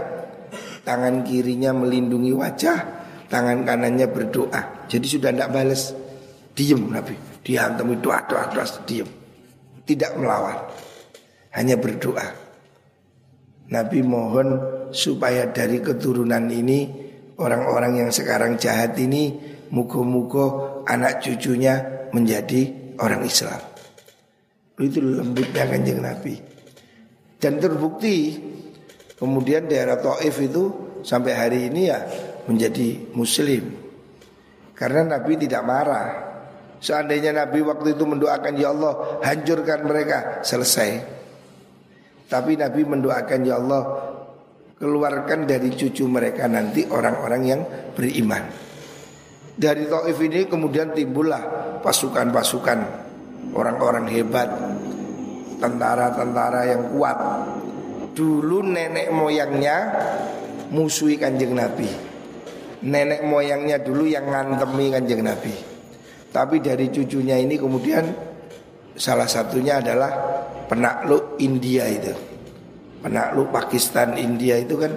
Tangan 0.82 1.22
kirinya 1.22 1.70
melindungi 1.70 2.32
wajah 2.34 2.99
tangan 3.30 3.62
kanannya 3.62 4.10
berdoa. 4.10 4.90
Jadi 4.90 5.06
sudah 5.06 5.30
tidak 5.30 5.50
balas 5.54 5.94
diem 6.52 6.82
Nabi. 6.90 7.14
Dihantemi 7.40 7.96
doa 8.02 8.18
doa 8.26 8.50
doa 8.50 8.66
diem. 8.84 9.06
Tidak 9.86 10.18
melawan. 10.18 10.58
Hanya 11.54 11.78
berdoa. 11.78 12.26
Nabi 13.70 14.02
mohon 14.02 14.48
supaya 14.90 15.46
dari 15.54 15.78
keturunan 15.78 16.50
ini 16.50 16.90
orang-orang 17.38 18.04
yang 18.04 18.10
sekarang 18.10 18.58
jahat 18.58 18.98
ini 18.98 19.38
mugo-mugo 19.70 20.82
anak 20.90 21.22
cucunya 21.22 22.06
menjadi 22.10 22.66
orang 22.98 23.22
Islam. 23.22 23.62
Itu 24.74 24.98
lembutnya 24.98 25.64
kanjeng 25.70 26.02
Nabi. 26.02 26.34
Dan 27.38 27.62
terbukti 27.62 28.36
kemudian 29.14 29.70
daerah 29.70 29.96
Taif 30.02 30.36
itu 30.42 30.90
sampai 31.00 31.32
hari 31.32 31.58
ini 31.70 31.82
ya 31.88 31.98
menjadi 32.48 33.12
muslim. 33.16 33.64
Karena 34.72 35.18
Nabi 35.18 35.36
tidak 35.36 35.62
marah. 35.64 36.08
Seandainya 36.80 37.36
Nabi 37.36 37.60
waktu 37.60 37.92
itu 37.92 38.08
mendoakan 38.08 38.54
ya 38.56 38.72
Allah 38.72 39.20
hancurkan 39.20 39.84
mereka 39.84 40.40
selesai. 40.40 40.90
Tapi 42.24 42.56
Nabi 42.56 42.88
mendoakan 42.88 43.40
ya 43.44 43.60
Allah 43.60 43.82
keluarkan 44.80 45.44
dari 45.44 45.68
cucu 45.76 46.08
mereka 46.08 46.48
nanti 46.48 46.88
orang-orang 46.88 47.42
yang 47.44 47.60
beriman. 47.92 48.48
Dari 49.60 49.84
Taif 49.84 50.16
ini 50.24 50.48
kemudian 50.48 50.96
timbullah 50.96 51.44
pasukan-pasukan 51.84 52.78
orang-orang 53.52 54.08
hebat, 54.08 54.48
tentara-tentara 55.60 56.72
yang 56.72 56.82
kuat. 56.96 57.18
Dulu 58.16 58.64
nenek 58.64 59.12
moyangnya 59.12 59.76
musuhi 60.72 61.20
kanjeng 61.20 61.52
Nabi. 61.52 62.09
Nenek 62.80 63.20
moyangnya 63.28 63.76
dulu 63.76 64.08
yang 64.08 64.24
ngantemi 64.24 64.88
kanjeng 64.88 65.20
Nabi. 65.20 65.52
Tapi 66.30 66.62
dari 66.64 66.88
cucunya 66.88 67.36
ini 67.36 67.60
kemudian 67.60 68.08
salah 68.96 69.28
satunya 69.28 69.84
adalah 69.84 70.10
penakluk 70.64 71.36
India 71.42 71.84
itu. 71.90 72.14
Penakluk 73.04 73.52
Pakistan 73.52 74.16
India 74.16 74.56
itu 74.56 74.80
kan 74.80 74.92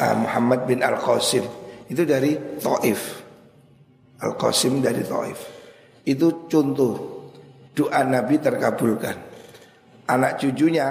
uh, 0.00 0.16
Muhammad 0.18 0.66
bin 0.66 0.82
Al-Qasim. 0.82 1.46
Itu 1.86 2.02
dari 2.02 2.34
Taif. 2.58 3.00
Al-Qasim 4.24 4.82
dari 4.82 5.04
Taif. 5.06 5.38
Itu 6.02 6.50
contoh 6.50 6.94
doa 7.70 8.02
Nabi 8.02 8.40
terkabulkan. 8.40 9.16
Anak 10.10 10.42
cucunya 10.42 10.90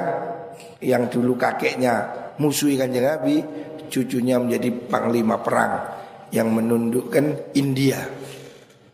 yang 0.80 1.10
dulu 1.10 1.36
kakeknya 1.36 2.24
musuhi 2.38 2.78
kanjeng 2.78 3.06
Nabi, 3.06 3.42
cucunya 3.94 4.42
menjadi 4.42 4.74
panglima 4.90 5.38
perang 5.38 5.74
yang 6.34 6.50
menundukkan 6.50 7.54
India. 7.54 8.02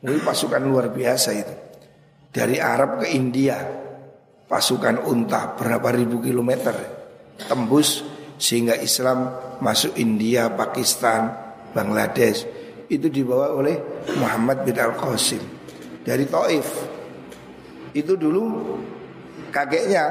Ini 0.04 0.20
pasukan 0.20 0.60
luar 0.60 0.92
biasa 0.92 1.30
itu. 1.32 1.56
Dari 2.30 2.60
Arab 2.60 3.00
ke 3.00 3.08
India, 3.16 3.56
pasukan 4.44 5.08
unta 5.08 5.56
berapa 5.56 5.88
ribu 5.96 6.20
kilometer 6.20 6.76
tembus 7.48 8.04
sehingga 8.36 8.76
Islam 8.76 9.32
masuk 9.64 9.96
India, 9.96 10.52
Pakistan, 10.52 11.32
Bangladesh 11.72 12.44
itu 12.92 13.08
dibawa 13.08 13.56
oleh 13.56 14.04
Muhammad 14.20 14.68
bin 14.68 14.76
Al 14.78 14.98
Qasim 14.98 15.42
dari 16.04 16.26
Taif 16.26 16.68
itu 17.94 18.14
dulu 18.18 18.76
kakeknya 19.54 20.04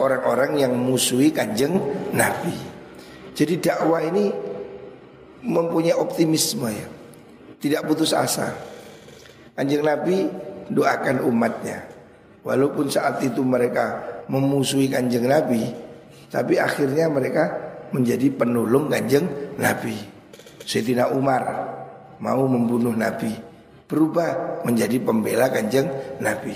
orang-orang 0.00 0.60
yang 0.60 0.72
musuhi 0.76 1.32
kanjeng 1.32 1.76
Nabi. 2.12 2.71
Jadi 3.32 3.54
dakwah 3.58 4.04
ini 4.04 4.28
mempunyai 5.42 5.96
optimisme 5.96 6.68
ya. 6.68 6.88
Tidak 7.62 7.82
putus 7.86 8.12
asa. 8.12 8.52
Kanjeng 9.54 9.84
Nabi 9.84 10.26
doakan 10.72 11.22
umatnya. 11.26 11.84
Walaupun 12.42 12.90
saat 12.90 13.22
itu 13.22 13.44
mereka 13.46 14.02
memusuhi 14.26 14.90
kanjeng 14.90 15.30
Nabi, 15.30 15.62
tapi 16.26 16.58
akhirnya 16.58 17.06
mereka 17.06 17.44
menjadi 17.94 18.34
penolong 18.34 18.90
kanjeng 18.90 19.54
Nabi. 19.60 19.94
Sayyidina 20.66 21.14
Umar 21.14 21.42
mau 22.18 22.42
membunuh 22.50 22.94
Nabi, 22.98 23.30
berubah 23.86 24.62
menjadi 24.66 24.98
pembela 24.98 25.54
kanjeng 25.54 25.86
Nabi. 26.18 26.54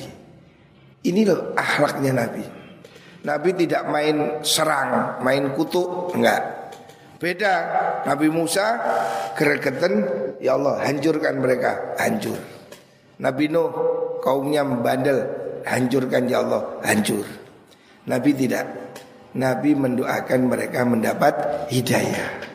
Ini 1.07 1.21
loh 1.23 1.55
akhlaknya 1.55 2.13
Nabi. 2.19 2.45
Nabi 3.23 3.51
tidak 3.55 3.87
main 3.91 4.43
serang, 4.43 5.23
main 5.23 5.55
kutuk, 5.55 6.15
enggak. 6.15 6.66
Beda 7.17 7.55
Nabi 8.05 8.29
Musa 8.29 8.77
gregetan, 9.33 10.05
ya 10.37 10.61
Allah 10.61 10.85
hancurkan 10.85 11.41
mereka, 11.41 11.97
hancur. 11.97 12.37
Nabi 13.17 13.49
Nuh 13.49 13.73
kaumnya 14.21 14.61
membandel, 14.61 15.25
hancurkan 15.65 16.29
ya 16.29 16.45
Allah, 16.45 16.81
hancur. 16.85 17.25
Nabi 18.07 18.31
tidak. 18.37 18.65
Nabi 19.37 19.77
mendoakan 19.77 20.41
mereka 20.49 20.81
mendapat 20.89 21.35
hidayah. 21.69 22.47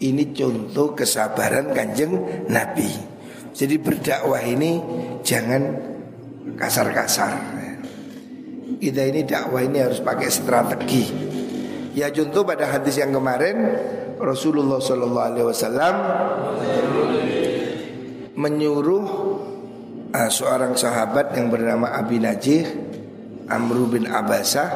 Ini 0.00 0.32
contoh 0.32 0.96
kesabaran 0.96 1.76
kanjeng 1.76 2.16
Nabi. 2.48 2.88
Jadi 3.52 3.76
berdakwah 3.76 4.40
ini 4.40 4.80
jangan 5.20 5.60
kasar-kasar. 6.56 7.36
Kita 8.80 9.02
ini 9.04 9.28
dakwah 9.28 9.60
ini 9.60 9.76
harus 9.76 10.00
pakai 10.00 10.28
strategi. 10.32 11.04
Ya 11.90 12.06
contoh 12.14 12.46
pada 12.46 12.70
hadis 12.70 13.02
yang 13.02 13.10
kemarin 13.10 13.56
Rasulullah 14.22 14.78
Shallallahu 14.78 15.26
Alaihi 15.34 15.46
Wasallam 15.50 15.94
menyuruh 18.38 19.06
uh, 20.14 20.30
seorang 20.30 20.78
sahabat 20.78 21.34
yang 21.34 21.50
bernama 21.50 21.90
Abi 21.90 22.22
Najih 22.22 22.62
Amru 23.50 23.90
bin 23.90 24.06
Abasah 24.06 24.70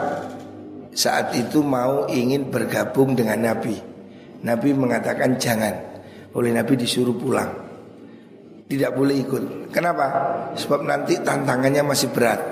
saat 0.91 1.35
itu 1.39 1.63
mau 1.63 2.11
ingin 2.11 2.51
bergabung 2.51 3.15
dengan 3.15 3.55
Nabi. 3.55 3.79
Nabi 4.43 4.71
mengatakan 4.75 5.39
jangan. 5.39 5.75
Oleh 6.35 6.51
Nabi 6.51 6.75
disuruh 6.75 7.15
pulang. 7.15 7.51
Tidak 8.67 8.91
boleh 8.91 9.23
ikut. 9.23 9.71
Kenapa? 9.71 10.07
Sebab 10.59 10.83
nanti 10.83 11.15
tantangannya 11.23 11.87
masih 11.87 12.11
berat. 12.11 12.43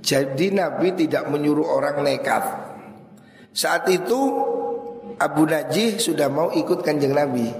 Jadi 0.00 0.56
Nabi 0.56 0.96
tidak 0.96 1.28
menyuruh 1.28 1.68
orang 1.68 2.00
nekat. 2.00 2.42
Saat 3.52 3.88
itu 3.92 4.20
Abu 5.20 5.44
Najih 5.44 6.00
sudah 6.00 6.32
mau 6.32 6.48
ikut 6.52 6.80
kanjeng 6.80 7.12
Nabi. 7.12 7.52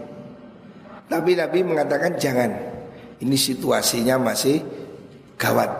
Tapi 1.06 1.30
Nabi 1.36 1.58
mengatakan 1.62 2.16
jangan. 2.16 2.50
Ini 3.22 3.36
situasinya 3.38 4.18
masih 4.18 4.58
gawat. 5.38 5.70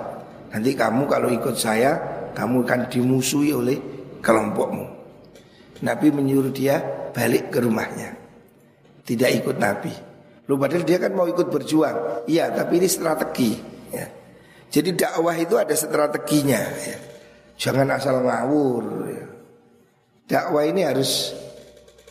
Nanti 0.55 0.79
kamu 0.79 1.11
kalau 1.11 1.27
ikut 1.33 1.57
saya, 1.59 1.99
kamu 2.37 2.63
akan 2.63 2.81
dimusuhi 2.87 3.51
oleh 3.51 3.79
kelompokmu. 4.23 4.87
Nabi 5.83 6.09
menyuruh 6.15 6.55
dia 6.55 6.79
balik 7.11 7.51
ke 7.51 7.59
rumahnya. 7.59 8.15
Tidak 9.03 9.31
ikut 9.43 9.59
Nabi. 9.59 9.91
Lu 10.47 10.55
padahal 10.55 10.87
dia 10.87 11.03
kan 11.03 11.11
mau 11.17 11.27
ikut 11.27 11.51
berjuang. 11.51 12.29
Iya, 12.31 12.55
tapi 12.55 12.79
ini 12.79 12.87
strategi. 12.87 13.59
Ya. 13.91 14.07
Jadi 14.71 14.95
dakwah 14.95 15.35
itu 15.35 15.59
ada 15.59 15.75
strateginya 15.75 16.63
ya. 16.63 16.99
Jangan 17.59 17.89
asal 17.95 18.23
ngawur 18.23 18.85
ya. 19.11 19.22
Dakwah 20.33 20.65
ini 20.65 20.81
harus 20.81 21.37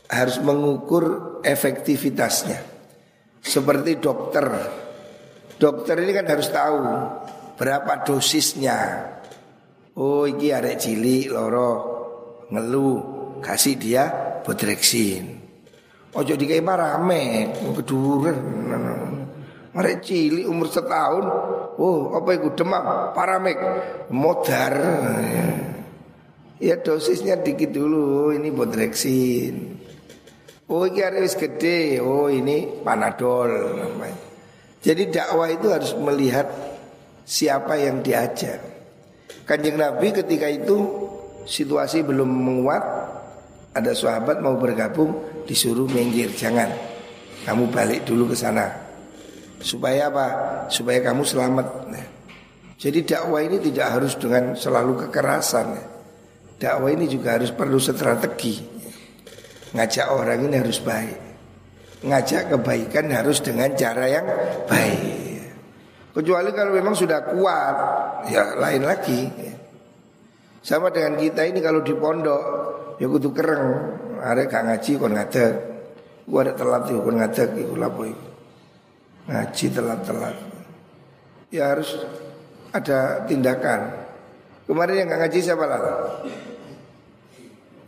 harus 0.06 0.38
mengukur 0.46 1.42
efektivitasnya. 1.42 2.62
Seperti 3.42 3.98
dokter. 3.98 4.46
Dokter 5.58 5.98
ini 6.06 6.14
kan 6.14 6.30
harus 6.30 6.54
tahu 6.54 6.78
berapa 7.58 8.06
dosisnya. 8.06 9.10
Oh, 9.98 10.30
iki 10.30 10.54
arek 10.54 10.78
cilik 10.78 11.34
loro 11.34 11.72
ngeluh 12.54 13.02
kasih 13.42 13.82
dia 13.82 14.06
bodreksin. 14.46 15.42
Ojo 16.14 16.38
dikai 16.38 16.62
rame 16.62 17.50
keduren. 17.74 18.38
Mereka 19.74 20.04
cilik 20.06 20.46
umur 20.46 20.68
setahun 20.70 21.26
Oh 21.80 22.12
apa 22.12 22.36
itu 22.36 22.52
demam 22.60 23.16
Paramek 23.16 23.58
Modar 24.12 24.76
Ya 26.62 26.78
dosisnya 26.78 27.42
dikit 27.42 27.74
dulu 27.74 28.30
Ini 28.32 28.54
bodreksin 28.54 29.56
Oh 30.70 30.86
ini 30.86 31.02
harus 31.02 31.34
gede 31.34 31.98
Oh 32.00 32.30
ini 32.30 32.86
panadol 32.86 33.82
Jadi 34.80 35.10
dakwah 35.10 35.50
itu 35.50 35.68
harus 35.74 35.98
melihat 35.98 36.46
Siapa 37.26 37.76
yang 37.82 38.06
diajak 38.06 38.62
Kanjeng 39.50 39.82
Nabi 39.82 40.14
ketika 40.14 40.46
itu 40.48 41.10
Situasi 41.50 42.06
belum 42.06 42.30
menguat 42.30 42.84
Ada 43.74 43.98
sahabat 43.98 44.40
mau 44.46 44.56
bergabung 44.62 45.44
Disuruh 45.50 45.90
minggir 45.90 46.30
Jangan 46.38 46.70
Kamu 47.42 47.74
balik 47.74 48.06
dulu 48.06 48.30
ke 48.30 48.38
sana 48.38 48.92
Supaya 49.62 50.10
apa? 50.10 50.28
Supaya 50.74 51.00
kamu 51.06 51.22
selamat. 51.22 51.68
Nah, 51.94 52.08
Jadi 52.82 53.06
dakwah 53.06 53.46
ini 53.46 53.62
tidak 53.62 53.94
harus 53.94 54.18
dengan 54.18 54.58
selalu 54.58 55.06
kekerasan. 55.06 55.68
Ya. 55.78 55.91
Dakwah 56.62 56.94
ini 56.94 57.10
juga 57.10 57.42
harus 57.42 57.50
perlu 57.50 57.82
strategi. 57.82 58.62
Ngajak 59.74 60.08
orang 60.14 60.46
ini 60.46 60.62
harus 60.62 60.78
baik. 60.78 61.18
Ngajak 62.06 62.54
kebaikan 62.54 63.10
harus 63.10 63.42
dengan 63.42 63.74
cara 63.74 64.06
yang 64.06 64.26
baik. 64.70 65.42
Kecuali 66.14 66.54
kalau 66.54 66.78
memang 66.78 66.94
sudah 66.94 67.34
kuat, 67.34 67.76
ya 68.30 68.54
lain 68.62 68.86
lagi. 68.86 69.26
Sama 70.62 70.94
dengan 70.94 71.18
kita 71.18 71.50
ini 71.50 71.58
kalau 71.66 71.82
di 71.82 71.98
pondok, 71.98 72.44
ya 73.02 73.10
kudu 73.10 73.34
kereng, 73.34 73.66
ada 74.22 74.46
gak 74.46 74.62
ngaji 74.62 74.92
kon 75.02 75.18
ngadeg. 75.18 75.54
Gua 76.30 76.46
ada 76.46 76.54
telat 76.54 76.86
itu 76.86 77.02
kon 77.02 77.18
ngadeg 77.18 77.50
iku 77.58 77.74
lapo. 77.74 78.06
Ngaji 79.26 79.66
telat-telat. 79.74 80.36
Ya 81.50 81.74
harus 81.74 81.90
ada 82.70 83.26
tindakan. 83.26 83.98
Kemarin 84.70 85.04
yang 85.04 85.08
nggak 85.10 85.22
ngaji 85.26 85.40
siapa 85.42 85.66
lah? 85.66 85.82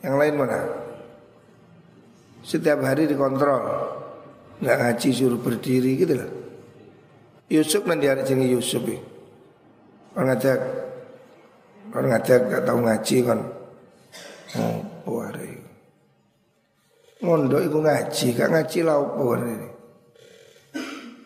Yang 0.04 0.16
lain 0.20 0.36
mana? 0.36 0.60
Setiap 2.44 2.84
hari 2.84 3.08
dikontrol, 3.08 3.64
nggak 4.60 4.78
ngaji 4.84 5.10
suruh 5.16 5.40
berdiri 5.40 5.96
gitu 5.96 6.14
lah. 6.20 6.32
Yusuf 7.48 7.88
nanti 7.88 8.12
hari 8.12 8.28
jengi 8.28 8.52
Yusuf 8.52 8.84
ya. 8.84 9.00
Orang 10.14 10.36
ngajak, 10.36 10.60
orang 11.96 12.10
ngajak 12.14 12.40
gak 12.52 12.64
tahu 12.68 12.80
ngaji 12.84 13.18
kan. 13.26 13.40
Oh, 14.54 14.78
buare. 15.08 15.50
Ngondo 17.24 17.58
itu 17.64 17.80
ngaji, 17.80 18.28
gak 18.36 18.50
ngaji 18.52 18.80
lah 18.86 19.00
ini. 19.40 19.70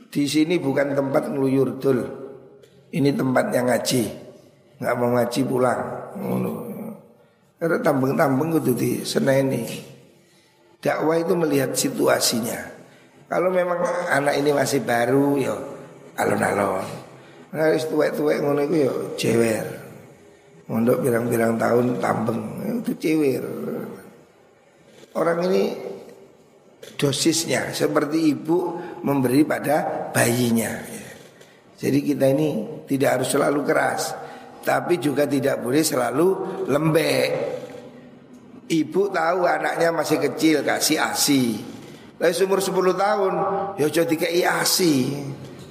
Di 0.07 0.23
sini 0.23 0.55
bukan 0.61 0.95
tempat 0.95 1.33
ngeluyur 1.33 1.81
dul. 1.81 1.99
Ini 2.93 3.11
tempatnya 3.11 3.67
ngaji 3.67 4.27
nggak 4.77 4.95
mau 4.95 5.09
ngaji 5.17 5.41
pulang 5.41 5.81
Karena 7.57 7.77
tambeng-tambeng 7.81 8.61
itu 8.61 8.73
di 8.77 8.91
seneni. 9.01 9.65
Dakwah 10.77 11.17
itu 11.17 11.33
melihat 11.33 11.73
situasinya. 11.73 12.77
Kalau 13.27 13.51
memang 13.51 13.81
anak 14.13 14.39
ini 14.39 14.53
masih 14.53 14.85
baru 14.85 15.35
ya 15.35 15.57
alon-alon. 16.21 17.07
Harus 17.51 17.87
tuwek-tuwek 17.87 18.43
ngono 18.43 18.59
itu 18.67 18.75
ya 18.83 18.91
cewer 19.15 19.65
Mondok 20.67 20.99
birang-birang 20.99 21.55
tahun 21.55 21.95
tambeng 22.03 22.59
Itu 22.83 22.91
cewer 22.99 23.43
Orang 25.15 25.47
ini 25.47 25.71
dosisnya 26.99 27.71
seperti 27.71 28.35
ibu 28.35 28.77
memberi 29.01 29.41
pada 29.47 30.07
bayinya. 30.13 30.77
Jadi 31.79 31.99
kita 32.03 32.25
ini 32.29 32.83
tidak 32.85 33.17
harus 33.17 33.29
selalu 33.31 33.59
keras 33.63 34.11
Tapi 34.67 34.99
juga 34.99 35.23
tidak 35.23 35.63
boleh 35.63 35.81
selalu 35.81 36.27
lembek 36.67 37.27
Ibu 38.67 39.11
tahu 39.15 39.47
anaknya 39.47 39.89
masih 39.95 40.19
kecil 40.19 40.63
kasih 40.63 40.99
ASI 40.99 41.45
Lalu 42.19 42.35
umur 42.43 42.59
10 42.59 42.75
tahun 42.97 43.33
Ya 43.79 43.87
jadi 43.87 44.15
kayak 44.15 44.67
ASI 44.67 44.95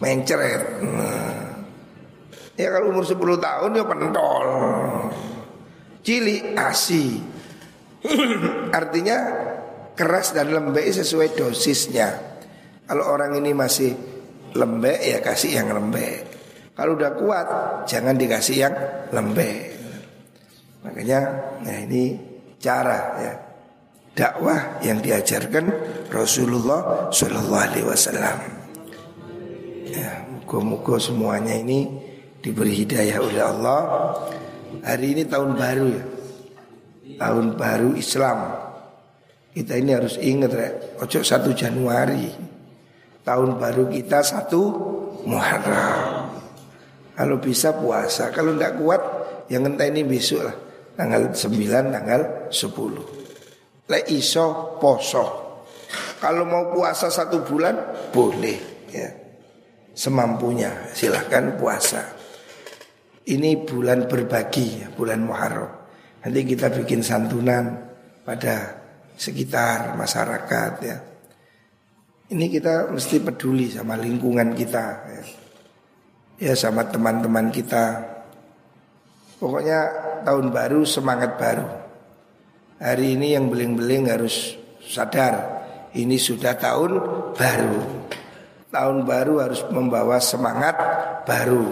Menceret 0.01 0.81
nah. 0.81 1.61
Ya 2.57 2.73
kalau 2.73 2.93
umur 2.97 3.05
10 3.05 3.17
tahun 3.21 3.71
ya 3.77 3.85
pentol 3.85 4.47
Cili 6.01 6.57
ASI 6.57 7.07
Artinya 8.81 9.17
keras 9.93 10.33
dan 10.33 10.55
lembek 10.55 10.89
sesuai 10.89 11.37
dosisnya 11.37 12.09
Kalau 12.89 13.13
orang 13.13 13.37
ini 13.37 13.53
masih 13.53 14.17
lembek 14.57 14.99
ya 15.05 15.19
kasih 15.21 15.53
yang 15.61 15.69
lembek. 15.71 16.19
Kalau 16.73 16.97
udah 16.97 17.13
kuat 17.17 17.47
jangan 17.89 18.17
dikasih 18.17 18.57
yang 18.57 18.75
lembek. 19.13 19.77
Makanya 20.85 21.21
nah 21.65 21.79
ini 21.85 22.17
cara 22.67 22.99
ya 23.23 23.35
dakwah 24.19 24.83
yang 24.83 24.99
diajarkan 24.99 25.71
Rasulullah 26.11 27.13
Shallallahu 27.15 27.63
Alaihi 27.63 27.87
Wasallam. 27.87 28.39
Ya, 29.87 30.27
muka-muka 30.35 30.99
semuanya 30.99 31.55
ini 31.55 31.87
diberi 32.43 32.75
hidayah 32.83 33.23
oleh 33.23 33.43
Allah. 33.45 33.81
Hari 34.83 35.07
ini 35.15 35.23
tahun 35.29 35.55
baru 35.55 35.87
ya, 35.95 36.05
tahun 37.23 37.47
baru 37.55 37.95
Islam. 37.95 38.39
Kita 39.53 39.73
ini 39.79 39.95
harus 39.95 40.21
ingat 40.21 40.53
ya, 40.53 40.69
ojo 41.01 41.21
satu 41.25 41.53
Januari 41.57 42.29
tahun 43.25 43.57
baru 43.57 43.89
kita 43.89 44.21
satu 44.21 44.63
Muharram. 45.27 46.29
Kalau 47.17 47.37
bisa 47.41 47.73
puasa, 47.73 48.29
kalau 48.31 48.53
tidak 48.55 48.77
kuat 48.77 49.01
yang 49.49 49.65
entah 49.65 49.89
ini 49.89 50.05
besok 50.05 50.45
lah. 50.45 50.66
Tanggal 50.97 51.29
9, 51.29 51.93
tanggal 51.93 52.21
10. 52.49 53.93
Le 53.93 54.01
iso 54.17 54.77
poso. 54.81 55.25
Kalau 56.17 56.49
mau 56.49 56.73
puasa 56.73 57.13
satu 57.13 57.45
bulan 57.45 57.77
boleh 58.09 58.89
ya. 58.89 59.09
Semampunya 59.93 60.89
silahkan 60.97 61.57
puasa. 61.61 62.01
Ini 63.29 63.69
bulan 63.69 64.09
berbagi, 64.09 64.89
bulan 64.97 65.21
Muharram. 65.25 65.69
Nanti 66.25 66.41
kita 66.49 66.73
bikin 66.73 67.05
santunan 67.05 67.93
pada 68.25 68.81
sekitar 69.21 69.97
masyarakat 70.01 70.73
ya. 70.81 70.97
Ini 72.33 72.47
kita 72.49 72.91
mesti 72.91 73.21
peduli 73.21 73.71
sama 73.71 73.95
lingkungan 73.95 74.51
kita 74.57 74.85
ya, 75.07 75.23
ya 76.43 76.53
sama 76.59 76.83
teman-teman 76.91 77.55
kita 77.55 78.17
Pokoknya 79.37 79.81
tahun 80.27 80.51
baru 80.51 80.83
semangat 80.83 81.39
baru 81.39 81.67
Hari 82.83 83.15
ini 83.15 83.39
yang 83.39 83.47
beling-beling 83.47 84.11
harus 84.11 84.59
sadar 84.83 85.63
Ini 85.95 86.19
sudah 86.19 86.59
tahun 86.59 86.99
baru 87.39 87.79
Tahun 88.75 88.97
baru 89.07 89.47
harus 89.47 89.63
membawa 89.71 90.19
semangat 90.19 90.75
baru 91.23 91.71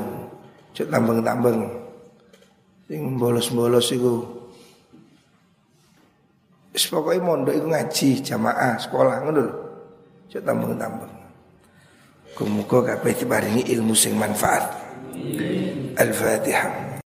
Cuk 0.71 0.87
tambeng-tambeng 0.87 1.67
Sing 2.87 3.19
bolos-bolos 3.19 3.91
itu 3.91 4.23
Pokoknya 6.75 7.27
mondok 7.27 7.59
ngaji 7.59 8.23
jamaah 8.23 8.79
sekolah 8.79 9.27
ngono 9.27 9.65
Cuk 10.31 10.43
tambeng-tambeng. 10.43 11.15
Kumuko 12.35 12.83
kabeh 12.83 13.15
diparingi 13.15 13.71
ilmu 13.71 13.95
sing 13.95 14.19
manfaat. 14.19 14.67
Al-Fatihah. 15.95 16.94